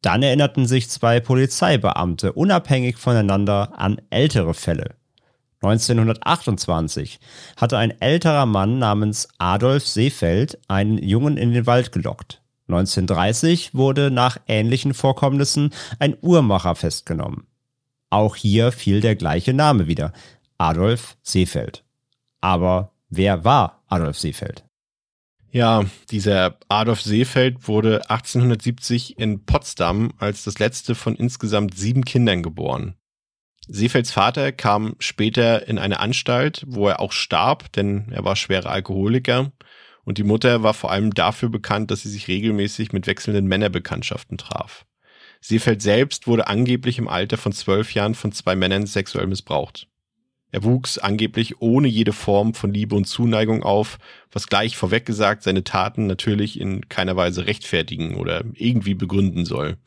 Dann 0.01 0.23
erinnerten 0.23 0.65
sich 0.65 0.89
zwei 0.89 1.19
Polizeibeamte 1.19 2.33
unabhängig 2.33 2.97
voneinander 2.97 3.79
an 3.79 4.01
ältere 4.09 4.55
Fälle. 4.55 4.95
1928 5.61 7.19
hatte 7.57 7.77
ein 7.77 8.01
älterer 8.01 8.47
Mann 8.47 8.79
namens 8.79 9.27
Adolf 9.37 9.87
Seefeld 9.87 10.57
einen 10.67 10.97
Jungen 10.97 11.37
in 11.37 11.53
den 11.53 11.67
Wald 11.67 11.91
gelockt. 11.91 12.42
1930 12.67 13.73
wurde 13.73 14.09
nach 14.09 14.37
ähnlichen 14.47 14.93
Vorkommnissen 14.93 15.71
ein 15.99 16.15
Uhrmacher 16.21 16.75
festgenommen. 16.75 17.47
Auch 18.09 18.35
hier 18.35 18.71
fiel 18.71 19.01
der 19.01 19.15
gleiche 19.15 19.53
Name 19.53 19.87
wieder, 19.87 20.13
Adolf 20.57 21.17
Seefeld. 21.23 21.83
Aber 22.41 22.91
wer 23.09 23.43
war 23.43 23.83
Adolf 23.87 24.17
Seefeld? 24.17 24.63
Ja, 25.51 25.85
dieser 26.09 26.57
Adolf 26.67 27.01
Seefeld 27.01 27.67
wurde 27.67 28.09
1870 28.09 29.19
in 29.19 29.45
Potsdam 29.45 30.11
als 30.17 30.43
das 30.43 30.57
letzte 30.57 30.95
von 30.95 31.15
insgesamt 31.15 31.77
sieben 31.77 32.05
Kindern 32.05 32.41
geboren. 32.41 32.95
Seefelds 33.67 34.11
Vater 34.11 34.51
kam 34.51 34.95
später 34.99 35.67
in 35.67 35.77
eine 35.77 35.99
Anstalt, 35.99 36.63
wo 36.67 36.87
er 36.87 36.99
auch 36.99 37.11
starb, 37.11 37.71
denn 37.73 38.11
er 38.11 38.25
war 38.25 38.35
schwerer 38.35 38.71
Alkoholiker. 38.71 39.51
Und 40.05 40.17
die 40.17 40.23
Mutter 40.23 40.63
war 40.63 40.73
vor 40.73 40.91
allem 40.91 41.13
dafür 41.13 41.49
bekannt, 41.49 41.91
dass 41.91 42.01
sie 42.01 42.09
sich 42.09 42.27
regelmäßig 42.27 42.91
mit 42.91 43.07
wechselnden 43.07 43.47
Männerbekanntschaften 43.47 44.37
traf. 44.37 44.85
Seefeld 45.39 45.81
selbst 45.81 46.27
wurde 46.27 46.47
angeblich 46.47 46.97
im 46.97 47.07
Alter 47.07 47.37
von 47.37 47.51
zwölf 47.51 47.93
Jahren 47.93 48.15
von 48.15 48.31
zwei 48.31 48.55
Männern 48.55 48.85
sexuell 48.85 49.27
missbraucht. 49.27 49.87
Er 50.51 50.63
wuchs 50.63 50.99
angeblich 50.99 51.61
ohne 51.61 51.87
jede 51.87 52.13
Form 52.13 52.53
von 52.53 52.71
Liebe 52.71 52.95
und 52.95 53.05
Zuneigung 53.05 53.63
auf, 53.63 53.97
was 54.31 54.47
gleich 54.47 54.77
vorweg 54.77 55.05
gesagt 55.05 55.41
seine 55.41 55.63
Taten 55.63 56.05
natürlich 56.05 56.59
in 56.59 56.87
keiner 56.89 57.15
Weise 57.15 57.47
rechtfertigen 57.47 58.15
oder 58.15 58.43
irgendwie 58.53 58.93
begründen 58.93 59.45
soll. 59.45 59.77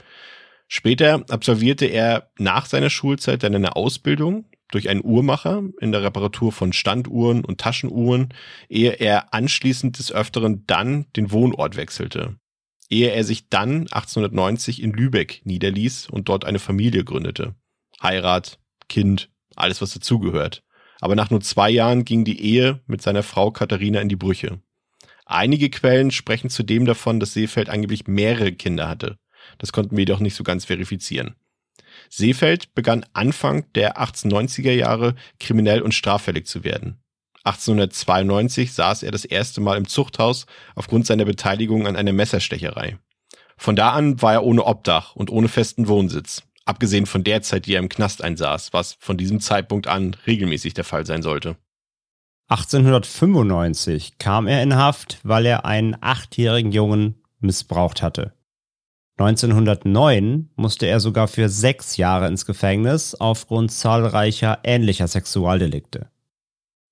Später 0.67 1.25
absolvierte 1.29 1.87
er 1.87 2.31
nach 2.39 2.67
seiner 2.67 2.91
Schulzeit 2.91 3.45
dann 3.45 3.55
eine 3.55 3.77
Ausbildung 3.77 4.47
durch 4.71 4.89
einen 4.89 5.05
Uhrmacher 5.05 5.63
in 5.81 5.93
der 5.93 6.03
Reparatur 6.03 6.53
von 6.53 6.73
Standuhren 6.73 7.45
und 7.45 7.59
Taschenuhren, 7.59 8.35
ehe 8.69 8.93
er 8.93 9.33
anschließend 9.33 9.99
des 9.99 10.13
Öfteren 10.13 10.65
dann 10.67 11.07
den 11.15 11.31
Wohnort 11.31 11.77
wechselte. 11.77 12.37
Ehe 12.89 13.11
er 13.11 13.25
sich 13.25 13.49
dann 13.49 13.83
1890 13.83 14.83
in 14.83 14.93
Lübeck 14.93 15.43
niederließ 15.45 16.09
und 16.09 16.29
dort 16.29 16.45
eine 16.45 16.59
Familie 16.59 17.05
gründete. 17.05 17.55
Heirat, 18.03 18.59
Kind, 18.89 19.31
alles 19.57 19.81
was 19.83 19.93
dazugehört. 19.93 20.63
Aber 21.01 21.15
nach 21.15 21.31
nur 21.31 21.41
zwei 21.41 21.71
Jahren 21.71 22.05
ging 22.05 22.25
die 22.25 22.41
Ehe 22.41 22.81
mit 22.87 23.03
seiner 23.03 23.23
Frau 23.23 23.51
Katharina 23.51 24.01
in 24.01 24.09
die 24.09 24.17
Brüche. 24.17 24.61
Einige 25.25 25.71
Quellen 25.71 26.13
sprechen 26.13 26.51
zudem 26.51 26.87
davon, 26.87 27.19
dass 27.19 27.33
Seefeld 27.33 27.69
angeblich 27.69 28.07
mehrere 28.07 28.53
Kinder 28.53 28.89
hatte. 28.89 29.19
Das 29.59 29.73
konnten 29.73 29.97
wir 29.97 30.03
jedoch 30.03 30.21
nicht 30.21 30.37
so 30.37 30.45
ganz 30.45 30.65
verifizieren. 30.65 31.35
Seefeld 32.11 32.75
begann 32.75 33.05
Anfang 33.13 33.71
der 33.75 33.99
1890er 33.99 34.73
Jahre 34.73 35.15
kriminell 35.41 35.83
und 35.83 35.93
straffällig 35.93 36.47
zu 36.47 36.65
werden. 36.65 37.01
1892 37.45 38.73
saß 38.73 39.05
er 39.05 39.13
das 39.13 39.25
erste 39.25 39.61
Mal 39.61 39.77
im 39.77 39.87
Zuchthaus 39.87 40.47
aufgrund 40.75 41.07
seiner 41.07 41.25
Beteiligung 41.25 41.87
an 41.87 41.97
einer 41.97 42.13
Messerstecherei. 42.13 42.99
Von 43.57 43.77
da 43.77 43.93
an 43.93 44.21
war 44.21 44.35
er 44.35 44.45
ohne 44.45 44.65
Obdach 44.65 45.15
und 45.15 45.31
ohne 45.31 45.49
festen 45.49 45.89
Wohnsitz. 45.89 46.43
Abgesehen 46.65 47.07
von 47.07 47.23
der 47.23 47.43
Zeit, 47.43 47.67
die 47.67 47.75
er 47.75 47.81
im 47.81 47.89
Knast 47.89 48.23
einsaß, 48.23 48.73
was 48.73 48.97
von 48.99 49.17
diesem 49.17 49.39
Zeitpunkt 49.41 49.87
an 49.87 50.17
regelmäßig 50.27 50.75
der 50.75 50.85
Fall 50.85 51.07
sein 51.07 51.23
sollte. 51.23 51.57
1895 52.49 54.19
kam 54.19 54.47
er 54.47 54.63
in 54.63 54.77
Haft, 54.77 55.19
weil 55.23 55.47
er 55.47 55.65
einen 55.65 55.97
achtjährigen 56.01 56.73
Jungen 56.73 57.23
missbraucht 57.39 58.03
hatte. 58.03 58.35
1909 59.19 60.51
musste 60.57 60.87
er 60.87 61.01
sogar 61.01 61.27
für 61.27 61.49
sechs 61.49 61.97
Jahre 61.97 62.27
ins 62.27 62.45
Gefängnis 62.45 63.15
aufgrund 63.15 63.73
zahlreicher 63.73 64.59
ähnlicher 64.63 65.09
Sexualdelikte. 65.09 66.11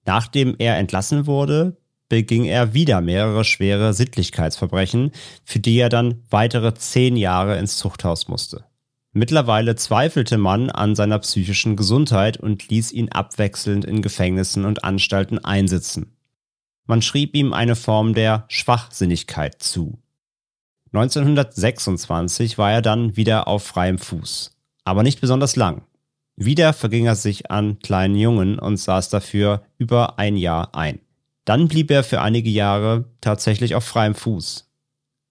Nachdem 0.06 0.54
er 0.58 0.78
entlassen 0.78 1.26
wurde, 1.26 1.76
beging 2.08 2.44
er 2.44 2.72
wieder 2.72 3.00
mehrere 3.02 3.44
schwere 3.44 3.92
Sittlichkeitsverbrechen, 3.92 5.12
für 5.44 5.58
die 5.58 5.76
er 5.78 5.90
dann 5.90 6.22
weitere 6.30 6.74
zehn 6.74 7.16
Jahre 7.16 7.58
ins 7.58 7.76
Zuchthaus 7.76 8.28
musste. 8.28 8.64
Mittlerweile 9.12 9.76
zweifelte 9.76 10.38
man 10.38 10.70
an 10.70 10.96
seiner 10.96 11.18
psychischen 11.20 11.76
Gesundheit 11.76 12.36
und 12.36 12.68
ließ 12.68 12.92
ihn 12.92 13.10
abwechselnd 13.10 13.84
in 13.84 14.02
Gefängnissen 14.02 14.64
und 14.64 14.82
Anstalten 14.82 15.38
einsitzen. 15.38 16.16
Man 16.86 17.00
schrieb 17.00 17.34
ihm 17.34 17.52
eine 17.52 17.76
Form 17.76 18.14
der 18.14 18.44
Schwachsinnigkeit 18.48 19.62
zu. 19.62 19.98
1926 20.94 22.56
war 22.56 22.70
er 22.70 22.80
dann 22.80 23.16
wieder 23.16 23.48
auf 23.48 23.64
freiem 23.64 23.98
Fuß, 23.98 24.52
aber 24.84 25.02
nicht 25.02 25.20
besonders 25.20 25.56
lang. 25.56 25.82
Wieder 26.36 26.72
verging 26.72 27.06
er 27.06 27.16
sich 27.16 27.50
an 27.50 27.80
kleinen 27.80 28.14
Jungen 28.14 28.60
und 28.60 28.76
saß 28.76 29.08
dafür 29.08 29.64
über 29.76 30.20
ein 30.20 30.36
Jahr 30.36 30.74
ein. 30.76 31.00
Dann 31.44 31.66
blieb 31.66 31.90
er 31.90 32.04
für 32.04 32.20
einige 32.20 32.48
Jahre 32.48 33.06
tatsächlich 33.20 33.74
auf 33.74 33.84
freiem 33.84 34.14
Fuß. 34.14 34.70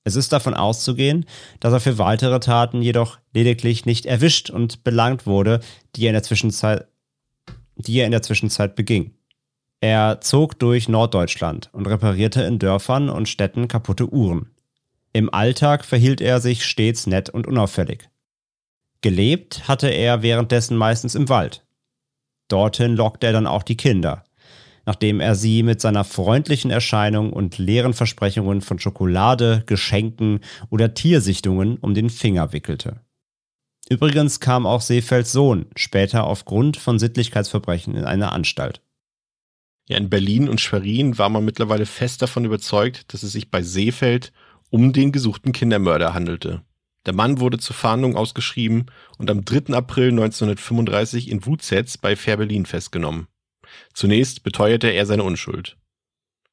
Es 0.04 0.18
ist 0.18 0.34
davon 0.34 0.54
auszugehen, 0.54 1.26
dass 1.62 1.72
er 1.72 1.80
für 1.80 1.98
weitere 1.98 2.42
Taten 2.42 2.82
jedoch 2.82 3.20
lediglich 3.34 3.86
nicht 3.86 4.06
erwischt 4.06 4.50
und 4.50 4.84
belangt 4.84 5.26
wurde, 5.26 5.62
die 5.96 6.06
er 6.06 6.10
in 6.10 6.16
der 6.16 6.24
Zwischenzeit, 6.24 6.88
die 7.76 8.00
er 8.00 8.06
in 8.06 8.12
der 8.12 8.22
Zwischenzeit 8.22 8.76
beging. 8.76 9.14
Er 9.80 10.20
zog 10.20 10.60
durch 10.60 10.90
Norddeutschland 10.90 11.70
und 11.72 11.88
reparierte 11.88 12.42
in 12.44 12.60
Dörfern 12.60 13.10
und 13.10 13.30
Städten 13.30 13.70
kaputte 13.70 14.12
Uhren. 14.12 14.53
Im 15.14 15.32
Alltag 15.32 15.86
verhielt 15.86 16.22
er 16.22 16.42
sich 16.42 16.66
stets 16.66 17.06
nett 17.06 17.30
und 17.30 17.46
unauffällig. 17.46 18.10
Gelebt 19.02 19.68
hatte 19.68 19.88
er 19.90 20.24
währenddessen 20.24 20.76
meistens 20.76 21.14
im 21.14 21.30
Wald. 21.30 21.64
Dorthin 22.48 22.96
lockte 22.96 23.28
er 23.28 23.34
dann 23.34 23.48
auch 23.48 23.64
die 23.64 23.78
Kinder, 23.78 24.24
nachdem 24.86 25.20
er 25.20 25.36
sie 25.36 25.62
mit 25.62 25.82
seiner 25.82 26.04
freundlichen 26.04 26.72
Erscheinung 26.72 27.32
und 27.32 27.60
leeren 27.60 27.94
Versprechungen 27.94 28.62
von 28.62 28.80
Schokolade, 28.80 29.64
Geschenken 29.68 30.40
oder 30.70 30.94
Tiersichtungen 30.94 31.78
um 31.78 31.94
den 31.94 32.10
Finger 32.10 32.52
wickelte. 32.52 33.02
Übrigens 33.90 34.40
kam 34.40 34.66
auch 34.66 34.82
Seefelds 34.82 35.32
Sohn 35.32 35.68
später 35.76 36.24
aufgrund 36.26 36.78
von 36.78 36.98
Sittlichkeitsverbrechen 36.98 37.96
in 37.96 38.06
eine 38.06 38.32
Anstalt. 38.32 38.82
Ja, 39.90 39.98
in 39.98 40.10
Berlin 40.10 40.48
und 40.48 40.62
Schwerin 40.62 41.18
war 41.18 41.30
man 41.30 41.44
mittlerweile 41.44 41.86
fest 41.86 42.22
davon 42.22 42.46
überzeugt, 42.46 43.14
dass 43.14 43.24
es 43.24 43.34
sich 43.34 43.52
bei 43.52 43.62
Seefeld 43.62 44.32
um 44.74 44.92
den 44.92 45.12
gesuchten 45.12 45.52
Kindermörder 45.52 46.16
handelte. 46.16 46.64
Der 47.06 47.14
Mann 47.14 47.40
wurde 47.40 47.60
zur 47.60 47.76
Fahndung 47.76 48.16
ausgeschrieben 48.16 48.88
und 49.20 49.30
am 49.30 49.46
3. 49.46 49.72
April 49.76 50.10
1935 50.10 51.30
in 51.30 51.46
Wutzetz 51.46 52.00
bei 52.00 52.16
Fährberlin 52.16 52.66
festgenommen. 52.66 53.28
Zunächst 53.94 54.42
beteuerte 54.42 54.88
er 54.88 55.06
seine 55.06 55.24
Unschuld. 55.24 55.78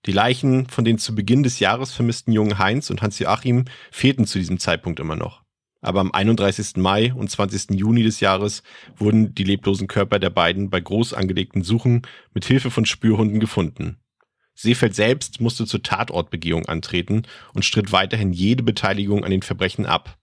Die 0.05 0.13
Leichen 0.13 0.67
von 0.67 0.85
den 0.85 0.99
zu 0.99 1.15
Beginn 1.15 1.43
des 1.43 1.61
Jahres 1.61 1.95
vermissten 1.95 2.33
jungen 2.35 2.59
Heinz 2.59 2.91
und 2.91 3.01
Hans-Joachim 3.01 3.65
fehlten 3.91 4.27
zu 4.27 4.39
diesem 4.39 4.59
Zeitpunkt 4.59 5.01
immer 5.01 5.17
noch. 5.17 5.43
Aber 5.81 6.01
am 6.01 6.13
31. 6.13 6.77
Mai 6.77 7.15
und 7.15 7.31
20. 7.31 7.71
Juni 7.71 8.03
des 8.03 8.21
Jahres 8.21 8.63
wurden 8.99 9.35
die 9.35 9.45
leblosen 9.45 9.89
Körper 9.89 10.19
der 10.19 10.29
beiden 10.29 10.69
bei 10.69 10.81
groß 10.81 11.15
angelegten 11.15 11.63
Suchen 11.63 12.03
mit 12.35 12.45
Hilfe 12.45 12.71
von 12.71 12.85
Spürhunden 12.85 13.41
gefunden. 13.41 13.97
Seefeld 14.61 14.95
selbst 14.95 15.41
musste 15.41 15.65
zur 15.65 15.83
Tatortbegehung 15.83 16.67
antreten 16.67 17.23
und 17.55 17.65
stritt 17.65 17.93
weiterhin 17.93 18.33
jede 18.33 18.63
Beteiligung 18.63 19.25
an 19.25 19.31
den 19.31 19.41
Verbrechen 19.41 19.87
ab. 19.87 20.19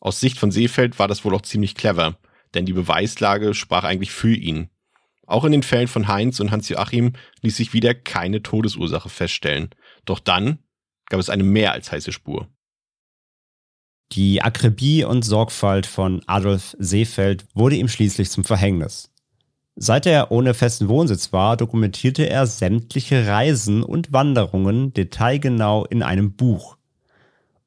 Aus 0.00 0.20
Sicht 0.20 0.38
von 0.38 0.50
Seefeld 0.50 0.98
war 0.98 1.08
das 1.08 1.24
wohl 1.24 1.34
auch 1.34 1.42
ziemlich 1.42 1.74
clever, 1.74 2.18
denn 2.52 2.66
die 2.66 2.74
Beweislage 2.74 3.54
sprach 3.54 3.84
eigentlich 3.84 4.10
für 4.10 4.34
ihn. 4.34 4.68
Auch 5.26 5.44
in 5.44 5.52
den 5.52 5.62
Fällen 5.62 5.88
von 5.88 6.06
Heinz 6.06 6.38
und 6.38 6.50
Hans-Joachim 6.50 7.14
ließ 7.40 7.56
sich 7.56 7.72
wieder 7.72 7.94
keine 7.94 8.42
Todesursache 8.42 9.08
feststellen. 9.08 9.70
Doch 10.04 10.20
dann 10.20 10.58
gab 11.06 11.18
es 11.18 11.30
eine 11.30 11.42
mehr 11.42 11.72
als 11.72 11.90
heiße 11.90 12.12
Spur. 12.12 12.46
Die 14.12 14.42
Akribie 14.42 15.04
und 15.04 15.22
Sorgfalt 15.22 15.86
von 15.86 16.22
Adolf 16.26 16.76
Seefeld 16.78 17.46
wurde 17.54 17.76
ihm 17.76 17.88
schließlich 17.88 18.30
zum 18.30 18.44
Verhängnis. 18.44 19.10
Seit 19.80 20.06
er 20.06 20.32
ohne 20.32 20.54
festen 20.54 20.88
Wohnsitz 20.88 21.32
war, 21.32 21.56
dokumentierte 21.56 22.28
er 22.28 22.48
sämtliche 22.48 23.28
Reisen 23.28 23.84
und 23.84 24.12
Wanderungen 24.12 24.92
detailgenau 24.92 25.84
in 25.84 26.02
einem 26.02 26.32
Buch. 26.32 26.76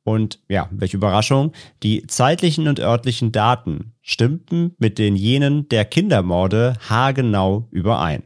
Und 0.03 0.39
ja, 0.50 0.68
welche 0.72 0.98
Überraschung, 0.98 1.53
die 1.84 2.06
zeitlichen 2.08 2.68
und 2.68 2.82
örtlichen 2.82 3.32
Daten 3.32 3.94
stimmten 4.01 4.75
mit 4.77 5.00
den 5.00 5.15
jenen 5.15 5.70
der 5.70 5.86
Kindermorde 5.86 6.75
haargenau 6.89 7.70
überein. 7.72 8.24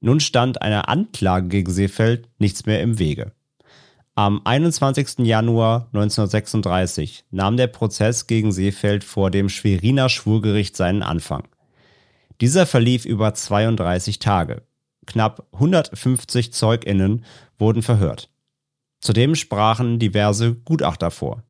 Nun 0.00 0.20
stand 0.20 0.62
einer 0.62 0.88
Anklage 0.88 1.48
gegen 1.48 1.72
Seefeld 1.72 2.28
nichts 2.38 2.66
mehr 2.66 2.82
im 2.82 3.00
Wege. 3.00 3.32
Am 4.14 4.42
21. 4.44 5.26
Januar 5.26 5.88
1936 5.92 7.24
nahm 7.32 7.56
der 7.56 7.66
Prozess 7.66 8.28
gegen 8.28 8.52
Seefeld 8.52 9.02
vor 9.02 9.32
dem 9.32 9.48
Schweriner 9.48 10.08
Schwurgericht 10.08 10.76
seinen 10.76 11.02
Anfang. 11.02 11.48
Dieser 12.42 12.66
verlief 12.66 13.04
über 13.04 13.34
32 13.34 14.18
Tage. 14.18 14.62
Knapp 15.06 15.46
150 15.52 16.52
Zeuginnen 16.52 17.24
wurden 17.56 17.82
verhört. 17.82 18.30
Zudem 19.00 19.36
sprachen 19.36 20.00
diverse 20.00 20.56
Gutachter 20.56 21.12
vor. 21.12 21.44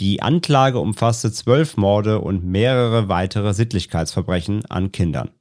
Die 0.00 0.22
Anklage 0.22 0.78
umfasste 0.78 1.30
zwölf 1.32 1.76
Morde 1.76 2.22
und 2.22 2.46
mehrere 2.46 3.10
weitere 3.10 3.52
Sittlichkeitsverbrechen 3.52 4.64
an 4.70 4.90
Kindern. 4.90 5.32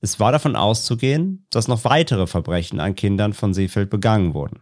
Es 0.00 0.20
war 0.20 0.30
davon 0.30 0.54
auszugehen, 0.54 1.44
dass 1.50 1.66
noch 1.66 1.82
weitere 1.82 2.28
Verbrechen 2.28 2.78
an 2.78 2.94
Kindern 2.94 3.32
von 3.32 3.54
Seefeld 3.54 3.90
begangen 3.90 4.32
wurden. 4.32 4.60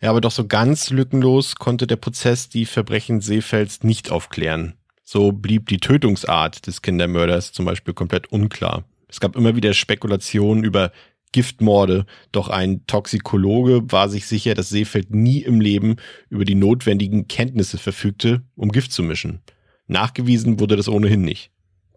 Ja, 0.00 0.08
aber 0.08 0.22
doch 0.22 0.30
so 0.30 0.46
ganz 0.46 0.88
lückenlos 0.88 1.56
konnte 1.56 1.86
der 1.86 1.96
Prozess 1.96 2.48
die 2.48 2.64
Verbrechen 2.64 3.20
Seefelds 3.20 3.82
nicht 3.82 4.10
aufklären. 4.10 4.78
So 5.02 5.30
blieb 5.30 5.68
die 5.68 5.76
Tötungsart 5.76 6.66
des 6.66 6.80
Kindermörders 6.80 7.52
zum 7.52 7.66
Beispiel 7.66 7.92
komplett 7.92 8.32
unklar. 8.32 8.84
Es 9.14 9.20
gab 9.20 9.36
immer 9.36 9.54
wieder 9.54 9.74
Spekulationen 9.74 10.64
über 10.64 10.90
Giftmorde, 11.30 12.04
doch 12.32 12.48
ein 12.48 12.84
Toxikologe 12.88 13.92
war 13.92 14.08
sich 14.08 14.26
sicher, 14.26 14.54
dass 14.54 14.70
Seefeld 14.70 15.14
nie 15.14 15.38
im 15.38 15.60
Leben 15.60 15.98
über 16.30 16.44
die 16.44 16.56
notwendigen 16.56 17.28
Kenntnisse 17.28 17.78
verfügte, 17.78 18.42
um 18.56 18.72
Gift 18.72 18.90
zu 18.90 19.04
mischen. 19.04 19.38
Nachgewiesen 19.86 20.58
wurde 20.58 20.74
das 20.74 20.88
ohnehin 20.88 21.22
nicht. 21.22 21.52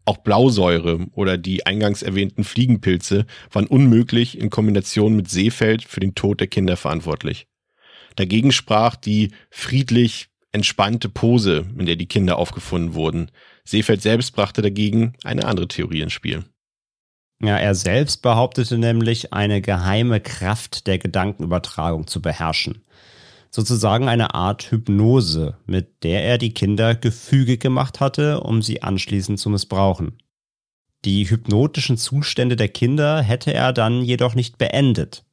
Auch 0.05 0.17
Blausäure 0.17 1.07
oder 1.13 1.39
die 1.39 1.65
eingangs 1.65 2.03
erwähnten 2.03 2.43
Fliegenpilze 2.43 3.25
waren 3.51 3.65
unmöglich 3.65 4.37
in 4.37 4.51
Kombination 4.51 5.15
mit 5.15 5.27
Seefeld 5.27 5.85
für 5.85 6.01
den 6.01 6.13
Tod 6.13 6.39
der 6.39 6.47
Kinder 6.47 6.77
verantwortlich. 6.77 7.47
Dagegen 8.15 8.51
sprach 8.51 8.95
die 8.95 9.31
friedlich 9.49 10.27
entspannte 10.51 11.09
Pose, 11.09 11.65
in 11.79 11.87
der 11.87 11.95
die 11.95 12.07
Kinder 12.07 12.37
aufgefunden 12.37 12.93
wurden. 12.93 13.31
Seefeld 13.63 14.03
selbst 14.03 14.35
brachte 14.35 14.61
dagegen 14.61 15.13
eine 15.23 15.45
andere 15.45 15.67
Theorie 15.67 16.01
ins 16.01 16.13
Spiel. 16.13 16.43
Ja, 17.41 17.57
er 17.57 17.75
selbst 17.75 18.23
behauptete 18.23 18.77
nämlich, 18.77 19.31
eine 19.31 19.61
geheime 19.61 20.19
Kraft 20.19 20.87
der 20.87 20.97
Gedankenübertragung 20.97 22.07
zu 22.07 22.21
beherrschen. 22.21 22.83
Sozusagen 23.51 24.09
eine 24.09 24.33
Art 24.33 24.71
Hypnose, 24.71 25.57
mit 25.65 26.03
der 26.03 26.25
er 26.25 26.37
die 26.37 26.53
Kinder 26.53 26.95
gefügig 26.95 27.61
gemacht 27.61 27.99
hatte, 27.99 28.41
um 28.41 28.61
sie 28.61 28.81
anschließend 28.81 29.39
zu 29.39 29.49
missbrauchen. 29.49 30.17
Die 31.05 31.29
hypnotischen 31.29 31.97
Zustände 31.97 32.55
der 32.55 32.69
Kinder 32.69 33.21
hätte 33.21 33.53
er 33.53 33.71
dann 33.71 34.01
jedoch 34.01 34.33
nicht 34.33 34.57
beendet. 34.57 35.23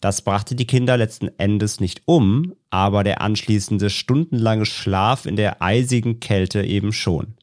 Das 0.00 0.22
brachte 0.22 0.54
die 0.54 0.66
Kinder 0.66 0.96
letzten 0.96 1.28
Endes 1.38 1.80
nicht 1.80 2.02
um, 2.04 2.54
aber 2.70 3.04
der 3.04 3.20
anschließende 3.20 3.90
stundenlange 3.90 4.66
Schlaf 4.66 5.24
in 5.24 5.36
der 5.36 5.62
eisigen 5.62 6.20
Kälte 6.20 6.62
eben 6.62 6.92
schon. 6.92 7.34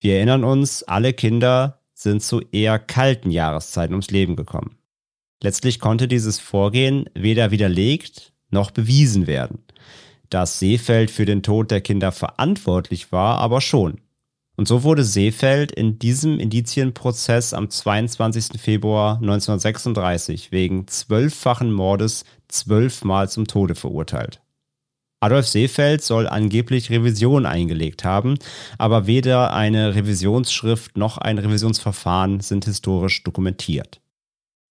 Wir 0.00 0.16
erinnern 0.16 0.44
uns, 0.44 0.82
alle 0.82 1.12
Kinder 1.12 1.80
sind 1.96 2.22
zu 2.22 2.42
eher 2.52 2.78
kalten 2.78 3.30
Jahreszeiten 3.30 3.94
ums 3.94 4.10
Leben 4.10 4.36
gekommen. 4.36 4.76
Letztlich 5.42 5.80
konnte 5.80 6.08
dieses 6.08 6.38
Vorgehen 6.38 7.08
weder 7.14 7.50
widerlegt 7.50 8.32
noch 8.50 8.70
bewiesen 8.70 9.26
werden. 9.26 9.64
Dass 10.28 10.58
Seefeld 10.58 11.10
für 11.10 11.24
den 11.24 11.42
Tod 11.42 11.70
der 11.70 11.80
Kinder 11.80 12.12
verantwortlich 12.12 13.12
war, 13.12 13.38
aber 13.38 13.60
schon. 13.60 14.00
Und 14.56 14.68
so 14.68 14.82
wurde 14.82 15.04
Seefeld 15.04 15.72
in 15.72 15.98
diesem 15.98 16.38
Indizienprozess 16.38 17.54
am 17.54 17.70
22. 17.70 18.60
Februar 18.60 19.16
1936 19.16 20.52
wegen 20.52 20.86
zwölffachen 20.88 21.72
Mordes 21.72 22.24
zwölfmal 22.48 23.28
zum 23.28 23.46
Tode 23.46 23.74
verurteilt. 23.74 24.40
Adolf 25.20 25.46
Seefeld 25.46 26.02
soll 26.02 26.26
angeblich 26.28 26.90
Revision 26.90 27.46
eingelegt 27.46 28.04
haben, 28.04 28.38
aber 28.78 29.06
weder 29.06 29.54
eine 29.54 29.94
Revisionsschrift 29.94 30.96
noch 30.96 31.16
ein 31.18 31.38
Revisionsverfahren 31.38 32.40
sind 32.40 32.66
historisch 32.66 33.22
dokumentiert. 33.22 34.00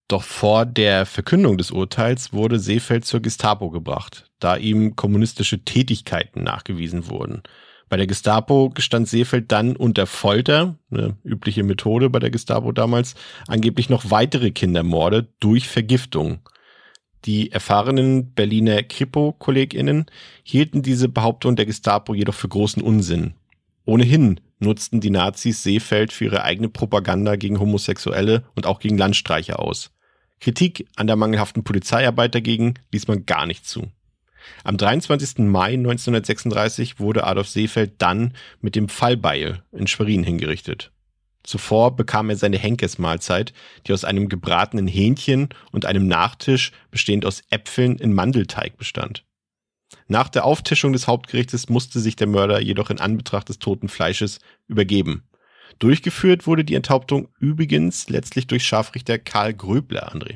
Doch 0.07 0.21
vor 0.21 0.67
der 0.67 1.07
Verkündung 1.07 1.57
des 1.57 1.71
Urteils 1.71 2.31
wurde 2.31 2.59
Seefeld 2.59 3.05
zur 3.05 3.21
Gestapo 3.21 3.71
gebracht, 3.71 4.29
da 4.39 4.55
ihm 4.55 4.95
kommunistische 4.95 5.65
Tätigkeiten 5.65 6.43
nachgewiesen 6.43 7.09
wurden. 7.09 7.41
Bei 7.89 7.97
der 7.97 8.07
Gestapo 8.07 8.69
gestand 8.69 9.07
Seefeld 9.07 9.51
dann 9.51 9.75
unter 9.75 10.05
Folter, 10.05 10.75
eine 10.91 11.17
übliche 11.23 11.63
Methode 11.63 12.09
bei 12.11 12.19
der 12.19 12.29
Gestapo 12.29 12.71
damals, 12.71 13.15
angeblich 13.47 13.89
noch 13.89 14.11
weitere 14.11 14.51
Kindermorde 14.51 15.27
durch 15.39 15.67
Vergiftung. 15.67 16.39
Die 17.25 17.51
erfahrenen 17.51 18.33
Berliner 18.33 18.83
Kripo-KollegInnen 18.83 20.05
hielten 20.43 20.83
diese 20.83 21.09
Behauptung 21.09 21.55
der 21.55 21.65
Gestapo 21.65 22.13
jedoch 22.13 22.35
für 22.35 22.47
großen 22.47 22.83
Unsinn. 22.83 23.33
Ohnehin 23.85 24.39
nutzten 24.59 25.01
die 25.01 25.09
Nazis 25.09 25.63
Seefeld 25.63 26.13
für 26.13 26.25
ihre 26.25 26.43
eigene 26.43 26.69
Propaganda 26.69 27.35
gegen 27.35 27.59
Homosexuelle 27.59 28.43
und 28.55 28.67
auch 28.67 28.79
gegen 28.79 28.97
Landstreicher 28.97 29.59
aus. 29.59 29.91
Kritik 30.39 30.87
an 30.95 31.07
der 31.07 31.15
mangelhaften 31.15 31.63
Polizeiarbeit 31.63 32.35
dagegen 32.35 32.75
ließ 32.91 33.07
man 33.07 33.25
gar 33.25 33.45
nicht 33.45 33.65
zu. 33.65 33.91
Am 34.63 34.77
23. 34.77 35.39
Mai 35.39 35.73
1936 35.73 36.99
wurde 36.99 37.23
Adolf 37.23 37.49
Seefeld 37.49 37.93
dann 37.99 38.33
mit 38.61 38.75
dem 38.75 38.89
Fallbeil 38.89 39.63
in 39.71 39.87
Schwerin 39.87 40.23
hingerichtet. 40.23 40.91
Zuvor 41.45 41.95
bekam 41.95 42.29
er 42.29 42.37
seine 42.37 42.57
Henkesmahlzeit, 42.57 43.53
die 43.85 43.93
aus 43.93 44.03
einem 44.03 44.29
gebratenen 44.29 44.87
Hähnchen 44.87 45.49
und 45.71 45.85
einem 45.85 46.07
Nachtisch 46.07 46.71
bestehend 46.91 47.25
aus 47.25 47.43
Äpfeln 47.49 47.97
in 47.97 48.13
Mandelteig 48.13 48.77
bestand. 48.77 49.23
Nach 50.07 50.29
der 50.29 50.45
Auftischung 50.45 50.93
des 50.93 51.07
Hauptgerichtes 51.07 51.69
musste 51.69 51.99
sich 51.99 52.15
der 52.15 52.27
Mörder 52.27 52.59
jedoch 52.59 52.89
in 52.89 52.99
Anbetracht 52.99 53.49
des 53.49 53.59
toten 53.59 53.87
Fleisches 53.87 54.39
übergeben. 54.67 55.27
Durchgeführt 55.79 56.47
wurde 56.47 56.63
die 56.63 56.75
Enthauptung 56.75 57.29
übrigens 57.39 58.09
letztlich 58.09 58.47
durch 58.47 58.65
Scharfrichter 58.65 59.19
Karl 59.19 59.53
Gröbler, 59.53 60.13
André. 60.13 60.35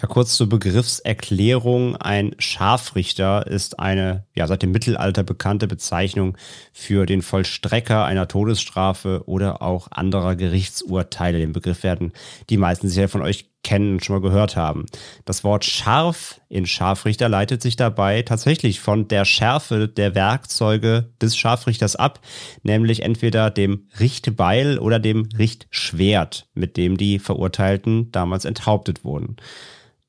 Ja, 0.00 0.06
kurz 0.08 0.34
zur 0.34 0.48
Begriffserklärung. 0.48 1.94
Ein 1.96 2.34
Scharfrichter 2.38 3.46
ist 3.46 3.78
eine 3.80 4.24
ja, 4.34 4.46
seit 4.46 4.62
dem 4.62 4.72
Mittelalter 4.72 5.24
bekannte 5.24 5.66
Bezeichnung 5.66 6.38
für 6.72 7.04
den 7.04 7.20
Vollstrecker 7.20 8.06
einer 8.06 8.26
Todesstrafe 8.26 9.24
oder 9.26 9.60
auch 9.60 9.88
anderer 9.90 10.36
Gerichtsurteile. 10.36 11.38
Den 11.38 11.52
Begriff 11.52 11.82
werden 11.82 12.14
die 12.48 12.56
meisten 12.56 12.88
sicher 12.88 13.08
von 13.08 13.20
euch 13.20 13.50
kennen 13.62 13.92
und 13.92 14.04
schon 14.04 14.16
mal 14.16 14.26
gehört 14.26 14.56
haben. 14.56 14.86
Das 15.26 15.44
Wort 15.44 15.66
scharf 15.66 16.40
in 16.48 16.64
Scharfrichter 16.64 17.28
leitet 17.28 17.60
sich 17.60 17.76
dabei 17.76 18.22
tatsächlich 18.22 18.80
von 18.80 19.06
der 19.06 19.26
Schärfe 19.26 19.86
der 19.86 20.14
Werkzeuge 20.14 21.10
des 21.20 21.36
Scharfrichters 21.36 21.96
ab, 21.96 22.20
nämlich 22.62 23.02
entweder 23.02 23.50
dem 23.50 23.86
Richtbeil 24.00 24.78
oder 24.78 24.98
dem 24.98 25.28
Richtschwert, 25.36 26.48
mit 26.54 26.78
dem 26.78 26.96
die 26.96 27.18
Verurteilten 27.18 28.10
damals 28.12 28.46
enthauptet 28.46 29.04
wurden. 29.04 29.36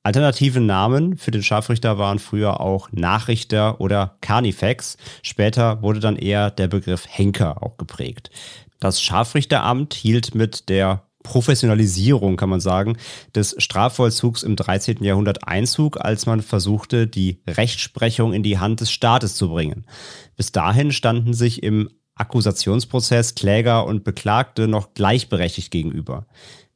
Alternative 0.03 0.59
Namen 0.59 1.17
für 1.17 1.29
den 1.29 1.43
Scharfrichter 1.43 1.99
waren 1.99 2.17
früher 2.17 2.59
auch 2.59 2.91
Nachrichter 2.91 3.79
oder 3.79 4.17
Carnifex. 4.21 4.97
Später 5.21 5.81
wurde 5.83 5.99
dann 5.99 6.15
eher 6.15 6.49
der 6.49 6.67
Begriff 6.67 7.05
Henker 7.07 7.61
auch 7.61 7.77
geprägt. 7.77 8.31
Das 8.79 8.99
Scharfrichteramt 8.99 9.93
hielt 9.93 10.33
mit 10.33 10.69
der 10.69 11.03
Professionalisierung, 11.21 12.35
kann 12.35 12.49
man 12.49 12.59
sagen, 12.59 12.97
des 13.35 13.55
Strafvollzugs 13.59 14.41
im 14.41 14.55
13. 14.55 15.03
Jahrhundert 15.03 15.47
Einzug, 15.47 16.03
als 16.03 16.25
man 16.25 16.41
versuchte, 16.41 17.05
die 17.05 17.43
Rechtsprechung 17.47 18.33
in 18.33 18.41
die 18.41 18.57
Hand 18.57 18.81
des 18.81 18.91
Staates 18.91 19.35
zu 19.35 19.49
bringen. 19.49 19.85
Bis 20.35 20.51
dahin 20.51 20.91
standen 20.91 21.35
sich 21.35 21.61
im 21.61 21.91
Akkusationsprozess 22.15 23.35
Kläger 23.35 23.85
und 23.85 24.03
Beklagte 24.03 24.67
noch 24.67 24.95
gleichberechtigt 24.95 25.69
gegenüber. 25.71 26.25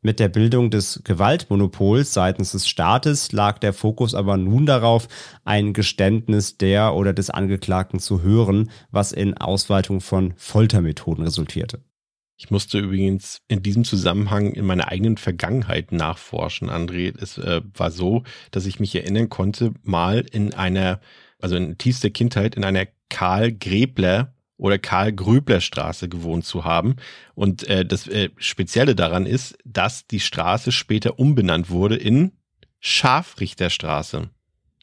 Mit 0.05 0.19
der 0.19 0.29
Bildung 0.29 0.69
des 0.69 1.01
Gewaltmonopols 1.03 2.13
seitens 2.13 2.51
des 2.51 2.67
Staates 2.67 3.31
lag 3.31 3.57
der 3.57 3.73
Fokus 3.73 4.13
aber 4.13 4.37
nun 4.37 4.67
darauf, 4.67 5.07
ein 5.45 5.73
Geständnis 5.73 6.59
der 6.59 6.93
oder 6.93 7.11
des 7.11 7.31
Angeklagten 7.31 7.99
zu 7.99 8.21
hören, 8.21 8.69
was 8.91 9.11
in 9.11 9.35
Ausweitung 9.35 10.01
von 10.01 10.35
Foltermethoden 10.37 11.23
resultierte. 11.23 11.81
Ich 12.37 12.51
musste 12.51 12.77
übrigens 12.77 13.41
in 13.47 13.63
diesem 13.63 13.83
Zusammenhang 13.83 14.51
in 14.51 14.67
meiner 14.67 14.89
eigenen 14.89 15.17
Vergangenheit 15.17 15.91
nachforschen, 15.91 16.69
André. 16.69 17.11
Es 17.19 17.39
äh, 17.39 17.61
war 17.73 17.89
so, 17.89 18.21
dass 18.51 18.67
ich 18.67 18.79
mich 18.79 18.93
erinnern 18.93 19.29
konnte, 19.29 19.73
mal 19.81 20.23
in 20.31 20.53
einer 20.53 20.99
also 21.39 21.55
in 21.55 21.79
tiefster 21.79 22.11
Kindheit, 22.11 22.53
in 22.53 22.63
einer 22.63 22.85
Karl 23.09 23.51
Gräbler 23.51 24.34
oder 24.57 24.77
Karl 24.79 25.13
Gröbler 25.13 25.61
Straße 25.61 26.09
gewohnt 26.09 26.45
zu 26.45 26.63
haben. 26.63 26.95
Und 27.33 27.67
äh, 27.67 27.85
das 27.85 28.07
äh, 28.07 28.29
Spezielle 28.37 28.95
daran 28.95 29.25
ist, 29.25 29.57
dass 29.65 30.07
die 30.07 30.19
Straße 30.19 30.71
später 30.71 31.19
umbenannt 31.19 31.69
wurde 31.69 31.95
in 31.95 32.31
Scharfrichterstraße. 32.79 34.29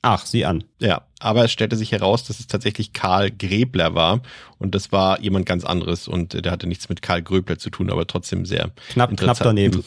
Ach, 0.02 0.26
sieh 0.26 0.44
an. 0.44 0.64
Ja, 0.80 1.06
aber 1.20 1.44
es 1.44 1.52
stellte 1.52 1.76
sich 1.76 1.92
heraus, 1.92 2.24
dass 2.24 2.40
es 2.40 2.48
tatsächlich 2.48 2.92
Karl 2.92 3.30
Gräbler 3.30 3.94
war 3.94 4.22
und 4.58 4.74
das 4.74 4.90
war 4.90 5.20
jemand 5.20 5.46
ganz 5.46 5.64
anderes 5.64 6.08
und 6.08 6.44
der 6.44 6.50
hatte 6.50 6.66
nichts 6.66 6.88
mit 6.88 7.02
Karl 7.02 7.22
Gröbler 7.22 7.58
zu 7.58 7.70
tun, 7.70 7.88
aber 7.88 8.08
trotzdem 8.08 8.44
sehr 8.44 8.72
knapp, 8.90 9.16
knapp 9.16 9.38
daneben. 9.38 9.84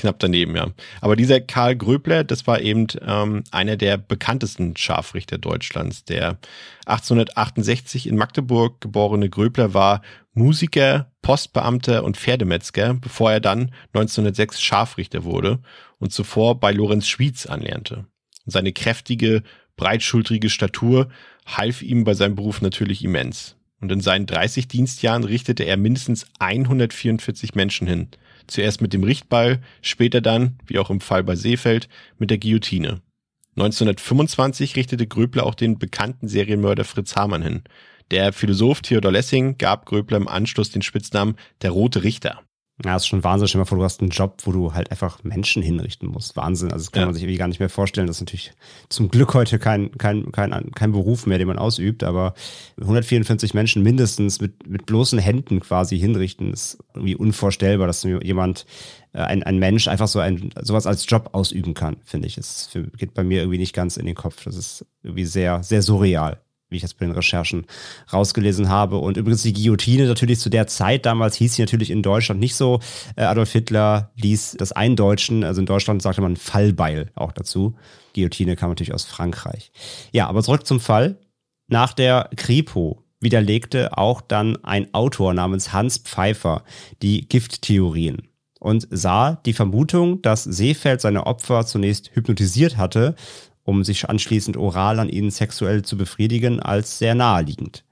Knapp 0.00 0.18
daneben, 0.18 0.56
ja. 0.56 0.68
Aber 1.02 1.14
dieser 1.14 1.40
Karl 1.40 1.76
Gröbler, 1.76 2.24
das 2.24 2.46
war 2.46 2.60
eben 2.60 2.86
ähm, 3.06 3.44
einer 3.50 3.76
der 3.76 3.98
bekanntesten 3.98 4.76
Scharfrichter 4.76 5.36
Deutschlands. 5.36 6.04
Der 6.04 6.38
1868 6.86 8.06
in 8.06 8.16
Magdeburg 8.16 8.80
geborene 8.80 9.28
Gröbler 9.28 9.74
war 9.74 10.00
Musiker, 10.32 11.12
Postbeamter 11.20 12.02
und 12.02 12.16
Pferdemetzger, 12.16 12.94
bevor 12.94 13.30
er 13.32 13.40
dann 13.40 13.72
1906 13.92 14.62
Scharfrichter 14.62 15.24
wurde 15.24 15.60
und 15.98 16.12
zuvor 16.12 16.58
bei 16.58 16.72
Lorenz 16.72 17.06
Schwyz 17.06 17.44
anlernte. 17.44 18.06
Seine 18.46 18.72
kräftige, 18.72 19.42
breitschultrige 19.76 20.48
Statur 20.48 21.10
half 21.44 21.82
ihm 21.82 22.04
bei 22.04 22.14
seinem 22.14 22.36
Beruf 22.36 22.62
natürlich 22.62 23.04
immens. 23.04 23.56
Und 23.82 23.92
in 23.92 24.00
seinen 24.00 24.26
30 24.26 24.66
Dienstjahren 24.68 25.24
richtete 25.24 25.64
er 25.64 25.76
mindestens 25.76 26.26
144 26.38 27.54
Menschen 27.54 27.86
hin. 27.86 28.08
Zuerst 28.50 28.82
mit 28.82 28.92
dem 28.92 29.04
Richtball, 29.04 29.60
später 29.80 30.20
dann, 30.20 30.58
wie 30.66 30.78
auch 30.80 30.90
im 30.90 31.00
Fall 31.00 31.22
bei 31.22 31.36
Seefeld, 31.36 31.88
mit 32.18 32.30
der 32.30 32.38
Guillotine. 32.38 33.00
1925 33.56 34.74
richtete 34.74 35.06
Gröbler 35.06 35.46
auch 35.46 35.54
den 35.54 35.78
bekannten 35.78 36.26
Serienmörder 36.26 36.84
Fritz 36.84 37.14
Hamann 37.14 37.42
hin. 37.42 37.62
Der 38.10 38.32
Philosoph 38.32 38.80
Theodor 38.80 39.12
Lessing 39.12 39.56
gab 39.56 39.86
Gröbler 39.86 40.16
im 40.16 40.26
Anschluss 40.26 40.70
den 40.70 40.82
Spitznamen 40.82 41.36
der 41.62 41.70
Rote 41.70 42.02
Richter. 42.02 42.42
Ja, 42.84 42.96
ist 42.96 43.06
schon 43.06 43.22
Wahnsinn. 43.24 43.46
Stell 43.48 43.58
dir 43.58 43.64
mal 43.64 43.68
vor, 43.68 43.78
du 43.78 43.84
hast 43.84 44.00
einen 44.00 44.10
Job, 44.10 44.38
wo 44.44 44.52
du 44.52 44.72
halt 44.72 44.90
einfach 44.90 45.22
Menschen 45.22 45.62
hinrichten 45.62 46.08
musst. 46.08 46.36
Wahnsinn. 46.36 46.72
Also 46.72 46.84
das 46.84 46.92
kann 46.92 47.02
ja. 47.02 47.06
man 47.06 47.14
sich 47.14 47.24
irgendwie 47.24 47.38
gar 47.38 47.48
nicht 47.48 47.60
mehr 47.60 47.68
vorstellen. 47.68 48.06
Das 48.06 48.16
ist 48.16 48.22
natürlich 48.22 48.52
zum 48.88 49.10
Glück 49.10 49.34
heute 49.34 49.58
kein, 49.58 49.92
kein, 49.98 50.32
kein, 50.32 50.70
kein 50.72 50.92
Beruf 50.92 51.26
mehr, 51.26 51.38
den 51.38 51.48
man 51.48 51.58
ausübt. 51.58 52.04
Aber 52.04 52.34
144 52.80 53.52
Menschen 53.52 53.82
mindestens 53.82 54.40
mit, 54.40 54.66
mit 54.66 54.86
bloßen 54.86 55.18
Händen 55.18 55.60
quasi 55.60 55.98
hinrichten, 55.98 56.52
ist 56.52 56.78
irgendwie 56.94 57.16
unvorstellbar, 57.16 57.86
dass 57.86 58.02
jemand, 58.02 58.64
äh, 59.12 59.18
ein, 59.20 59.42
ein 59.42 59.58
Mensch 59.58 59.86
einfach 59.88 60.08
so 60.08 60.18
ein, 60.20 60.50
sowas 60.62 60.86
als 60.86 61.04
Job 61.08 61.30
ausüben 61.32 61.74
kann, 61.74 61.96
finde 62.04 62.28
ich. 62.28 62.38
Es 62.38 62.70
geht 62.96 63.12
bei 63.12 63.24
mir 63.24 63.40
irgendwie 63.40 63.58
nicht 63.58 63.74
ganz 63.74 63.98
in 63.98 64.06
den 64.06 64.14
Kopf. 64.14 64.44
Das 64.44 64.56
ist 64.56 64.86
irgendwie 65.02 65.26
sehr, 65.26 65.62
sehr 65.62 65.82
surreal 65.82 66.40
wie 66.70 66.76
ich 66.76 66.82
das 66.82 66.94
bei 66.94 67.04
den 67.04 67.14
Recherchen 67.14 67.66
rausgelesen 68.12 68.68
habe. 68.68 68.98
Und 68.98 69.16
übrigens 69.16 69.42
die 69.42 69.52
Guillotine 69.52 70.06
natürlich 70.06 70.40
zu 70.40 70.48
der 70.48 70.66
Zeit 70.66 71.04
damals 71.04 71.36
hieß 71.36 71.54
sie 71.54 71.62
natürlich 71.62 71.90
in 71.90 72.02
Deutschland 72.02 72.40
nicht 72.40 72.54
so. 72.54 72.80
Äh, 73.16 73.22
Adolf 73.22 73.52
Hitler 73.52 74.12
ließ 74.16 74.56
das 74.58 74.72
Eindeutschen, 74.72 75.44
also 75.44 75.60
in 75.60 75.66
Deutschland 75.66 76.00
sagte 76.00 76.22
man 76.22 76.36
Fallbeil 76.36 77.10
auch 77.14 77.32
dazu. 77.32 77.74
Guillotine 78.14 78.56
kam 78.56 78.70
natürlich 78.70 78.94
aus 78.94 79.04
Frankreich. 79.04 79.72
Ja, 80.12 80.28
aber 80.28 80.42
zurück 80.42 80.66
zum 80.66 80.80
Fall. 80.80 81.18
Nach 81.68 81.92
der 81.92 82.30
Kripo 82.36 83.04
widerlegte 83.20 83.96
auch 83.96 84.20
dann 84.20 84.56
ein 84.64 84.92
Autor 84.94 85.34
namens 85.34 85.72
Hans 85.72 85.98
Pfeiffer 85.98 86.64
die 87.02 87.28
Gifttheorien 87.28 88.30
und 88.58 88.86
sah 88.90 89.40
die 89.46 89.52
Vermutung, 89.52 90.22
dass 90.22 90.44
Seefeld 90.44 91.00
seine 91.00 91.26
Opfer 91.26 91.66
zunächst 91.66 92.14
hypnotisiert 92.14 92.76
hatte 92.76 93.14
um 93.70 93.84
sich 93.84 94.10
anschließend 94.10 94.56
oral 94.56 94.98
an 94.98 95.08
ihnen 95.08 95.30
sexuell 95.30 95.82
zu 95.82 95.96
befriedigen, 95.96 96.60
als 96.60 96.98
sehr 96.98 97.14
naheliegend. 97.14 97.84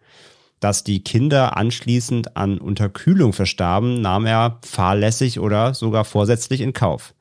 Dass 0.58 0.82
die 0.82 1.04
Kinder 1.04 1.56
anschließend 1.56 2.36
an 2.36 2.58
Unterkühlung 2.58 3.32
verstarben, 3.32 4.00
nahm 4.00 4.26
er 4.26 4.58
fahrlässig 4.66 5.38
oder 5.38 5.72
sogar 5.74 6.04
vorsätzlich 6.04 6.60
in 6.60 6.72
Kauf. 6.72 7.14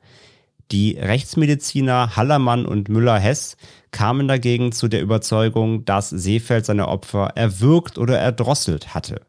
Die 0.72 0.98
Rechtsmediziner 0.98 2.16
Hallermann 2.16 2.66
und 2.66 2.88
Müller-Hess 2.88 3.56
kamen 3.92 4.26
dagegen 4.26 4.72
zu 4.72 4.88
der 4.88 5.00
Überzeugung, 5.00 5.84
dass 5.84 6.10
Seefeld 6.10 6.66
seine 6.66 6.88
Opfer 6.88 7.28
erwürgt 7.36 7.96
oder 7.96 8.18
erdrosselt 8.18 8.92
hatte. 8.92 9.22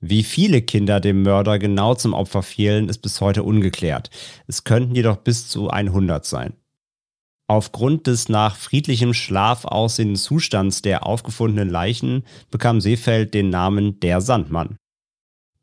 Wie 0.00 0.22
viele 0.22 0.62
Kinder 0.62 1.00
dem 1.00 1.22
Mörder 1.22 1.58
genau 1.58 1.94
zum 1.94 2.14
Opfer 2.14 2.42
fielen, 2.42 2.88
ist 2.88 2.98
bis 2.98 3.20
heute 3.20 3.42
ungeklärt. 3.42 4.10
Es 4.46 4.64
könnten 4.64 4.94
jedoch 4.94 5.18
bis 5.18 5.48
zu 5.48 5.68
100 5.68 6.24
sein. 6.24 6.54
Aufgrund 7.50 8.06
des 8.06 8.28
nach 8.28 8.56
friedlichem 8.56 9.14
Schlaf 9.14 9.64
aussehenden 9.64 10.16
Zustands 10.16 10.82
der 10.82 11.06
aufgefundenen 11.06 11.70
Leichen 11.70 12.24
bekam 12.50 12.82
Seefeld 12.82 13.32
den 13.32 13.48
Namen 13.48 13.98
der 14.00 14.20
Sandmann. 14.20 14.76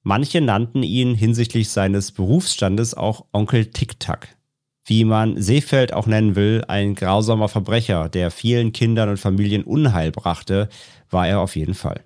Manche 0.02 0.42
nannten 0.42 0.82
ihn 0.82 1.14
hinsichtlich 1.14 1.70
seines 1.70 2.12
Berufsstandes 2.12 2.96
auch 2.96 3.26
Onkel 3.32 3.68
Tic-Tac. 3.68 4.36
Wie 4.84 5.04
man 5.04 5.40
Seefeld 5.40 5.94
auch 5.94 6.08
nennen 6.08 6.36
will, 6.36 6.64
ein 6.68 6.96
grausamer 6.96 7.50
Verbrecher, 7.50 8.10
der 8.10 8.32
vielen 8.32 8.72
Kindern 8.72 9.10
und 9.10 9.20
Familien 9.20 9.64
Unheil 9.64 10.12
brachte, 10.12 10.70
war 11.12 11.28
er 11.28 11.40
auf 11.40 11.56
jeden 11.56 11.74
Fall. 11.76 12.04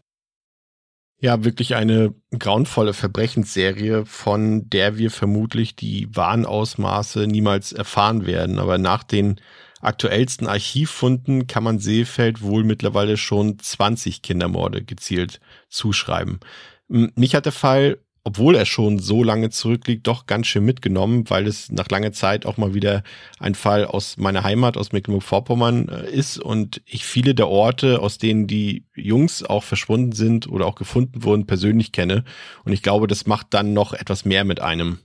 Ja, 1.21 1.43
wirklich 1.43 1.75
eine 1.75 2.13
grauenvolle 2.37 2.93
Verbrechensserie, 2.93 4.05
von 4.05 4.69
der 4.69 4.97
wir 4.97 5.11
vermutlich 5.11 5.75
die 5.75 6.13
wahren 6.15 6.45
Ausmaße 6.45 7.27
niemals 7.27 7.73
erfahren 7.73 8.25
werden. 8.25 8.59
Aber 8.59 8.77
nach 8.77 9.03
den 9.03 9.41
aktuellsten 9.81 10.47
Archivfunden 10.47 11.47
kann 11.47 11.63
man 11.63 11.79
Seefeld 11.79 12.41
wohl 12.41 12.63
mittlerweile 12.63 13.17
schon 13.17 13.59
20 13.59 14.21
Kindermorde 14.21 14.83
gezielt 14.83 15.39
zuschreiben. 15.69 16.39
Mich 16.87 17.35
hat 17.35 17.45
der 17.45 17.51
Fall, 17.51 17.99
obwohl 18.23 18.55
er 18.55 18.65
schon 18.65 18.99
so 18.99 19.23
lange 19.23 19.49
zurückliegt, 19.49 20.07
doch 20.07 20.25
ganz 20.25 20.47
schön 20.47 20.65
mitgenommen, 20.65 21.29
weil 21.29 21.47
es 21.47 21.71
nach 21.71 21.89
langer 21.89 22.11
Zeit 22.11 22.45
auch 22.45 22.57
mal 22.57 22.73
wieder 22.73 23.03
ein 23.39 23.55
Fall 23.55 23.85
aus 23.85 24.17
meiner 24.17 24.43
Heimat, 24.43 24.75
aus 24.75 24.91
Mecklenburg-Vorpommern 24.91 25.89
äh, 25.89 26.11
ist 26.11 26.37
und 26.37 26.81
ich 26.85 27.05
viele 27.05 27.35
der 27.35 27.47
Orte, 27.47 27.99
aus 27.99 28.17
denen 28.17 28.47
die 28.47 28.85
Jungs 28.95 29.43
auch 29.43 29.63
verschwunden 29.63 30.11
sind 30.11 30.47
oder 30.47 30.65
auch 30.65 30.75
gefunden 30.75 31.23
wurden, 31.23 31.47
persönlich 31.47 31.91
kenne. 31.91 32.23
Und 32.65 32.73
ich 32.73 32.83
glaube, 32.83 33.07
das 33.07 33.25
macht 33.25 33.47
dann 33.51 33.73
noch 33.73 33.93
etwas 33.93 34.25
mehr 34.25 34.43
mit 34.43 34.59
einem. 34.59 34.99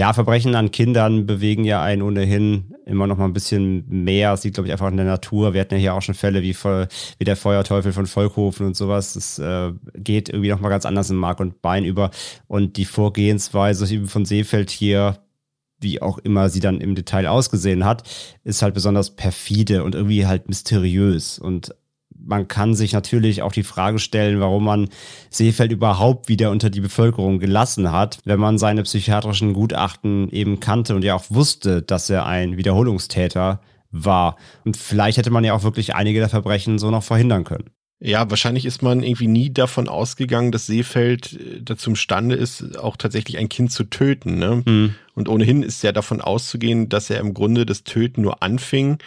Ja, 0.00 0.14
Verbrechen 0.14 0.54
an 0.54 0.70
Kindern 0.70 1.26
bewegen 1.26 1.62
ja 1.64 1.82
einen 1.82 2.00
ohnehin 2.00 2.74
immer 2.86 3.06
noch 3.06 3.18
mal 3.18 3.26
ein 3.26 3.34
bisschen 3.34 3.84
mehr. 3.86 4.30
Das 4.30 4.42
liegt, 4.44 4.54
glaube 4.54 4.66
ich, 4.66 4.72
einfach 4.72 4.88
in 4.88 4.96
der 4.96 5.04
Natur. 5.04 5.52
Wir 5.52 5.60
hatten 5.60 5.74
ja 5.74 5.80
hier 5.80 5.92
auch 5.92 6.00
schon 6.00 6.14
Fälle 6.14 6.40
wie, 6.40 6.54
wie 6.54 7.24
der 7.26 7.36
Feuerteufel 7.36 7.92
von 7.92 8.06
Volkhofen 8.06 8.64
und 8.64 8.74
sowas. 8.74 9.12
Das 9.12 9.38
äh, 9.38 9.72
geht 9.92 10.30
irgendwie 10.30 10.48
noch 10.48 10.60
mal 10.60 10.70
ganz 10.70 10.86
anders 10.86 11.10
in 11.10 11.16
Mark 11.16 11.38
und 11.38 11.60
Bein 11.60 11.84
über. 11.84 12.12
Und 12.46 12.78
die 12.78 12.86
Vorgehensweise 12.86 14.06
von 14.06 14.24
Seefeld 14.24 14.70
hier, 14.70 15.18
wie 15.80 16.00
auch 16.00 16.16
immer 16.16 16.48
sie 16.48 16.60
dann 16.60 16.80
im 16.80 16.94
Detail 16.94 17.26
ausgesehen 17.26 17.84
hat, 17.84 18.08
ist 18.42 18.62
halt 18.62 18.72
besonders 18.72 19.10
perfide 19.10 19.84
und 19.84 19.94
irgendwie 19.94 20.26
halt 20.26 20.48
mysteriös. 20.48 21.38
Und 21.38 21.74
man 22.30 22.46
kann 22.48 22.74
sich 22.74 22.92
natürlich 22.92 23.42
auch 23.42 23.52
die 23.52 23.64
Frage 23.64 23.98
stellen, 23.98 24.40
warum 24.40 24.64
man 24.64 24.88
Seefeld 25.28 25.72
überhaupt 25.72 26.28
wieder 26.28 26.50
unter 26.52 26.70
die 26.70 26.80
Bevölkerung 26.80 27.40
gelassen 27.40 27.90
hat, 27.90 28.20
wenn 28.24 28.38
man 28.38 28.56
seine 28.56 28.84
psychiatrischen 28.84 29.52
Gutachten 29.52 30.30
eben 30.30 30.60
kannte 30.60 30.94
und 30.94 31.04
ja 31.04 31.16
auch 31.16 31.24
wusste, 31.28 31.82
dass 31.82 32.08
er 32.08 32.24
ein 32.26 32.56
Wiederholungstäter 32.56 33.60
war. 33.90 34.36
Und 34.64 34.76
vielleicht 34.76 35.18
hätte 35.18 35.32
man 35.32 35.42
ja 35.42 35.52
auch 35.54 35.64
wirklich 35.64 35.96
einige 35.96 36.20
der 36.20 36.28
Verbrechen 36.28 36.78
so 36.78 36.90
noch 36.92 37.02
verhindern 37.02 37.42
können. 37.42 37.70
Ja, 38.02 38.30
wahrscheinlich 38.30 38.64
ist 38.64 38.80
man 38.80 39.02
irgendwie 39.02 39.26
nie 39.26 39.52
davon 39.52 39.88
ausgegangen, 39.88 40.52
dass 40.52 40.66
Seefeld 40.66 41.34
äh, 41.34 41.60
dazu 41.62 41.90
imstande 41.90 42.36
ist, 42.36 42.78
auch 42.78 42.96
tatsächlich 42.96 43.38
ein 43.38 43.50
Kind 43.50 43.72
zu 43.72 43.84
töten. 43.84 44.38
Ne? 44.38 44.62
Mhm. 44.64 44.94
Und 45.14 45.28
ohnehin 45.28 45.62
ist 45.62 45.82
ja 45.82 45.92
davon 45.92 46.20
auszugehen, 46.20 46.88
dass 46.88 47.10
er 47.10 47.18
im 47.18 47.34
Grunde 47.34 47.66
das 47.66 47.82
Töten 47.82 48.22
nur 48.22 48.42
anfing, 48.42 48.98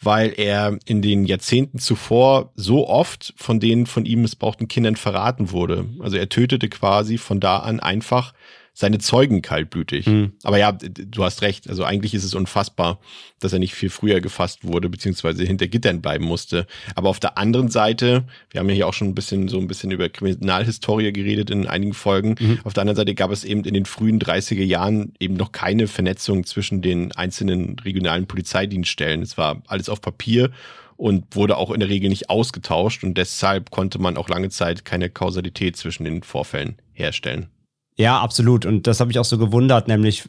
weil 0.00 0.32
er 0.36 0.78
in 0.84 1.02
den 1.02 1.24
Jahrzehnten 1.24 1.78
zuvor 1.78 2.52
so 2.54 2.88
oft 2.88 3.34
von 3.36 3.60
den 3.60 3.86
von 3.86 4.04
ihm 4.04 4.22
missbrauchten 4.22 4.68
Kindern 4.68 4.96
verraten 4.96 5.50
wurde. 5.50 5.86
Also 6.00 6.16
er 6.16 6.28
tötete 6.28 6.68
quasi 6.68 7.18
von 7.18 7.40
da 7.40 7.58
an 7.58 7.80
einfach 7.80 8.32
seine 8.78 8.98
Zeugen 8.98 9.42
kaltblütig. 9.42 10.06
Mhm. 10.06 10.34
Aber 10.44 10.56
ja, 10.56 10.70
du 10.70 11.24
hast 11.24 11.42
recht. 11.42 11.68
Also 11.68 11.82
eigentlich 11.82 12.14
ist 12.14 12.22
es 12.22 12.36
unfassbar, 12.36 13.00
dass 13.40 13.52
er 13.52 13.58
nicht 13.58 13.74
viel 13.74 13.90
früher 13.90 14.20
gefasst 14.20 14.64
wurde, 14.64 14.88
beziehungsweise 14.88 15.42
hinter 15.42 15.66
Gittern 15.66 16.00
bleiben 16.00 16.24
musste. 16.24 16.64
Aber 16.94 17.08
auf 17.08 17.18
der 17.18 17.38
anderen 17.38 17.70
Seite, 17.70 18.22
wir 18.50 18.60
haben 18.60 18.68
ja 18.68 18.76
hier 18.76 18.86
auch 18.86 18.94
schon 18.94 19.08
ein 19.08 19.16
bisschen 19.16 19.48
so 19.48 19.58
ein 19.58 19.66
bisschen 19.66 19.90
über 19.90 20.08
Kriminalhistorie 20.08 21.12
geredet 21.12 21.50
in 21.50 21.66
einigen 21.66 21.92
Folgen. 21.92 22.36
Mhm. 22.38 22.60
Auf 22.62 22.72
der 22.72 22.82
anderen 22.82 22.94
Seite 22.94 23.16
gab 23.16 23.32
es 23.32 23.42
eben 23.42 23.64
in 23.64 23.74
den 23.74 23.84
frühen 23.84 24.20
30er 24.20 24.62
Jahren 24.62 25.12
eben 25.18 25.34
noch 25.34 25.50
keine 25.50 25.88
Vernetzung 25.88 26.46
zwischen 26.46 26.80
den 26.80 27.10
einzelnen 27.10 27.80
regionalen 27.80 28.28
Polizeidienststellen. 28.28 29.22
Es 29.22 29.36
war 29.36 29.60
alles 29.66 29.88
auf 29.88 30.00
Papier 30.00 30.52
und 30.96 31.34
wurde 31.34 31.56
auch 31.56 31.72
in 31.72 31.80
der 31.80 31.88
Regel 31.88 32.10
nicht 32.10 32.30
ausgetauscht 32.30 33.02
und 33.02 33.18
deshalb 33.18 33.72
konnte 33.72 33.98
man 33.98 34.16
auch 34.16 34.28
lange 34.28 34.50
Zeit 34.50 34.84
keine 34.84 35.10
Kausalität 35.10 35.76
zwischen 35.76 36.04
den 36.04 36.22
Vorfällen 36.22 36.76
herstellen. 36.92 37.48
Ja, 37.98 38.20
absolut. 38.20 38.64
Und 38.64 38.86
das 38.86 39.00
habe 39.00 39.10
ich 39.10 39.18
auch 39.18 39.24
so 39.24 39.38
gewundert, 39.38 39.88
nämlich 39.88 40.24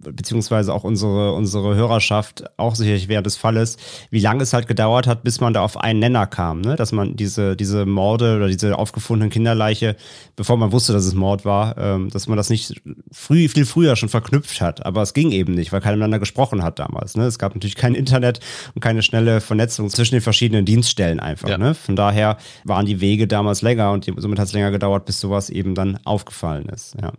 beziehungsweise 0.00 0.72
auch 0.72 0.84
unsere, 0.84 1.32
unsere 1.32 1.74
Hörerschaft 1.74 2.44
auch 2.56 2.74
sicherlich 2.74 3.08
während 3.08 3.26
des 3.26 3.36
Falles, 3.36 3.76
wie 4.10 4.20
lange 4.20 4.42
es 4.42 4.52
halt 4.52 4.66
gedauert 4.66 5.06
hat, 5.06 5.22
bis 5.22 5.40
man 5.40 5.52
da 5.52 5.62
auf 5.62 5.76
einen 5.76 5.98
Nenner 5.98 6.26
kam, 6.26 6.60
ne? 6.60 6.76
dass 6.76 6.92
man 6.92 7.16
diese, 7.16 7.56
diese 7.56 7.86
Morde 7.86 8.36
oder 8.36 8.48
diese 8.48 8.78
aufgefundenen 8.78 9.30
Kinderleiche, 9.30 9.96
bevor 10.36 10.56
man 10.56 10.72
wusste, 10.72 10.92
dass 10.92 11.04
es 11.04 11.14
Mord 11.14 11.44
war, 11.44 11.76
ähm, 11.78 12.10
dass 12.10 12.28
man 12.28 12.36
das 12.36 12.50
nicht 12.50 12.80
früh, 13.12 13.48
viel 13.48 13.66
früher 13.66 13.96
schon 13.96 14.08
verknüpft 14.08 14.60
hat. 14.60 14.84
Aber 14.86 15.02
es 15.02 15.14
ging 15.14 15.32
eben 15.32 15.54
nicht, 15.54 15.72
weil 15.72 15.80
keiner 15.80 15.96
miteinander 15.96 16.18
gesprochen 16.18 16.62
hat 16.62 16.78
damals. 16.78 17.16
Ne? 17.16 17.24
Es 17.24 17.38
gab 17.38 17.54
natürlich 17.54 17.76
kein 17.76 17.94
Internet 17.94 18.40
und 18.74 18.80
keine 18.80 19.02
schnelle 19.02 19.40
Vernetzung 19.40 19.90
zwischen 19.90 20.14
den 20.14 20.22
verschiedenen 20.22 20.64
Dienststellen 20.64 21.20
einfach. 21.20 21.48
Ja. 21.48 21.58
Ne? 21.58 21.74
Von 21.74 21.96
daher 21.96 22.38
waren 22.64 22.86
die 22.86 23.00
Wege 23.00 23.26
damals 23.26 23.62
länger 23.62 23.92
und 23.92 24.06
somit 24.16 24.38
hat 24.38 24.46
es 24.46 24.52
länger 24.52 24.70
gedauert, 24.70 25.04
bis 25.04 25.20
sowas 25.20 25.50
eben 25.50 25.74
dann 25.74 25.98
aufgefallen 26.04 26.68
ist. 26.68 26.96
Ja. 27.00 27.12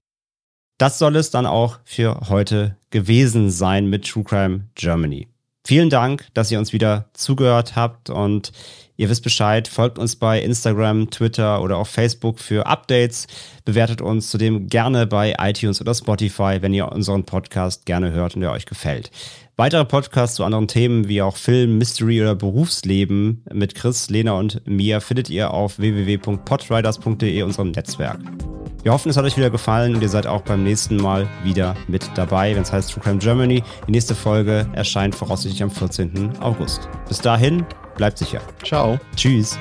Das 0.80 0.98
soll 0.98 1.18
es 1.18 1.30
dann 1.30 1.46
auch 1.46 1.78
für 1.84 2.30
heute 2.30 2.78
gewesen 2.90 3.52
sein 3.52 3.88
mit 3.88 4.08
True 4.08 4.24
Crime 4.24 4.62
Germany. 4.76 5.28
Vielen 5.68 5.90
Dank, 5.90 6.28
dass 6.34 6.50
ihr 6.52 6.58
uns 6.58 6.72
wieder 6.72 7.10
zugehört 7.14 7.76
habt 7.76 8.10
und 8.10 8.54
ihr 8.96 9.10
wisst 9.10 9.24
Bescheid. 9.24 9.68
Folgt 9.68 10.00
uns 10.00 10.16
bei 10.16 10.42
Instagram, 10.42 11.10
Twitter 11.10 11.62
oder 11.62 11.76
auf 11.76 11.90
Facebook 11.90 12.40
für 12.40 12.66
Updates. 12.66 13.28
Bewertet 13.66 14.02
uns 14.02 14.30
zudem 14.30 14.68
gerne 14.68 15.06
bei 15.06 15.36
iTunes 15.38 15.82
oder 15.82 15.94
Spotify, 15.94 16.60
wenn 16.62 16.74
ihr 16.74 16.90
unseren 16.90 17.26
Podcast 17.26 17.86
gerne 17.86 18.12
hört 18.12 18.38
und 18.38 18.42
er 18.42 18.54
euch 18.54 18.66
gefällt. 18.66 19.12
Weitere 19.60 19.84
Podcasts 19.84 20.38
zu 20.38 20.46
anderen 20.46 20.70
Themen 20.70 21.10
wie 21.10 21.22
auch 21.22 21.36
Film, 21.36 21.80
Mystery 21.80 22.22
oder 22.22 22.34
Berufsleben 22.34 23.44
mit 23.52 23.76
Chris, 23.76 24.10
Lena 24.10 24.32
und 24.32 24.66
mir 24.66 25.02
findet 25.02 25.30
ihr 25.30 25.54
auf 25.54 25.80
www.podriders.de, 25.80 27.42
unserem 27.42 27.72
Netzwerk. 27.72 28.22
Wir 28.84 28.94
hoffen, 28.94 29.10
es 29.10 29.18
hat 29.18 29.26
euch 29.26 29.36
wieder 29.36 29.50
gefallen 29.50 29.96
und 29.96 30.02
ihr 30.02 30.08
seid 30.08 30.28
auch 30.28 30.44
beim 30.44 30.64
nächsten 30.64 30.96
Mal 30.96 31.28
wieder 31.44 31.76
mit 31.90 32.10
dabei, 32.16 32.56
wenn 32.56 32.62
es 32.62 32.72
heißt 32.72 32.90
True 32.90 33.04
Crime 33.04 33.20
Germany. 33.20 33.62
Die 33.86 33.92
nächste 33.92 34.16
Folge 34.16 34.66
erscheint 34.72 35.14
voraussichtlich 35.14 35.62
am 35.62 35.72
14. 35.72 36.40
August. 36.40 36.88
Bis 37.10 37.20
dahin, 37.20 37.66
bleibt 37.98 38.18
sicher. 38.18 38.40
Ciao. 38.64 38.98
Tschüss. 39.18 39.60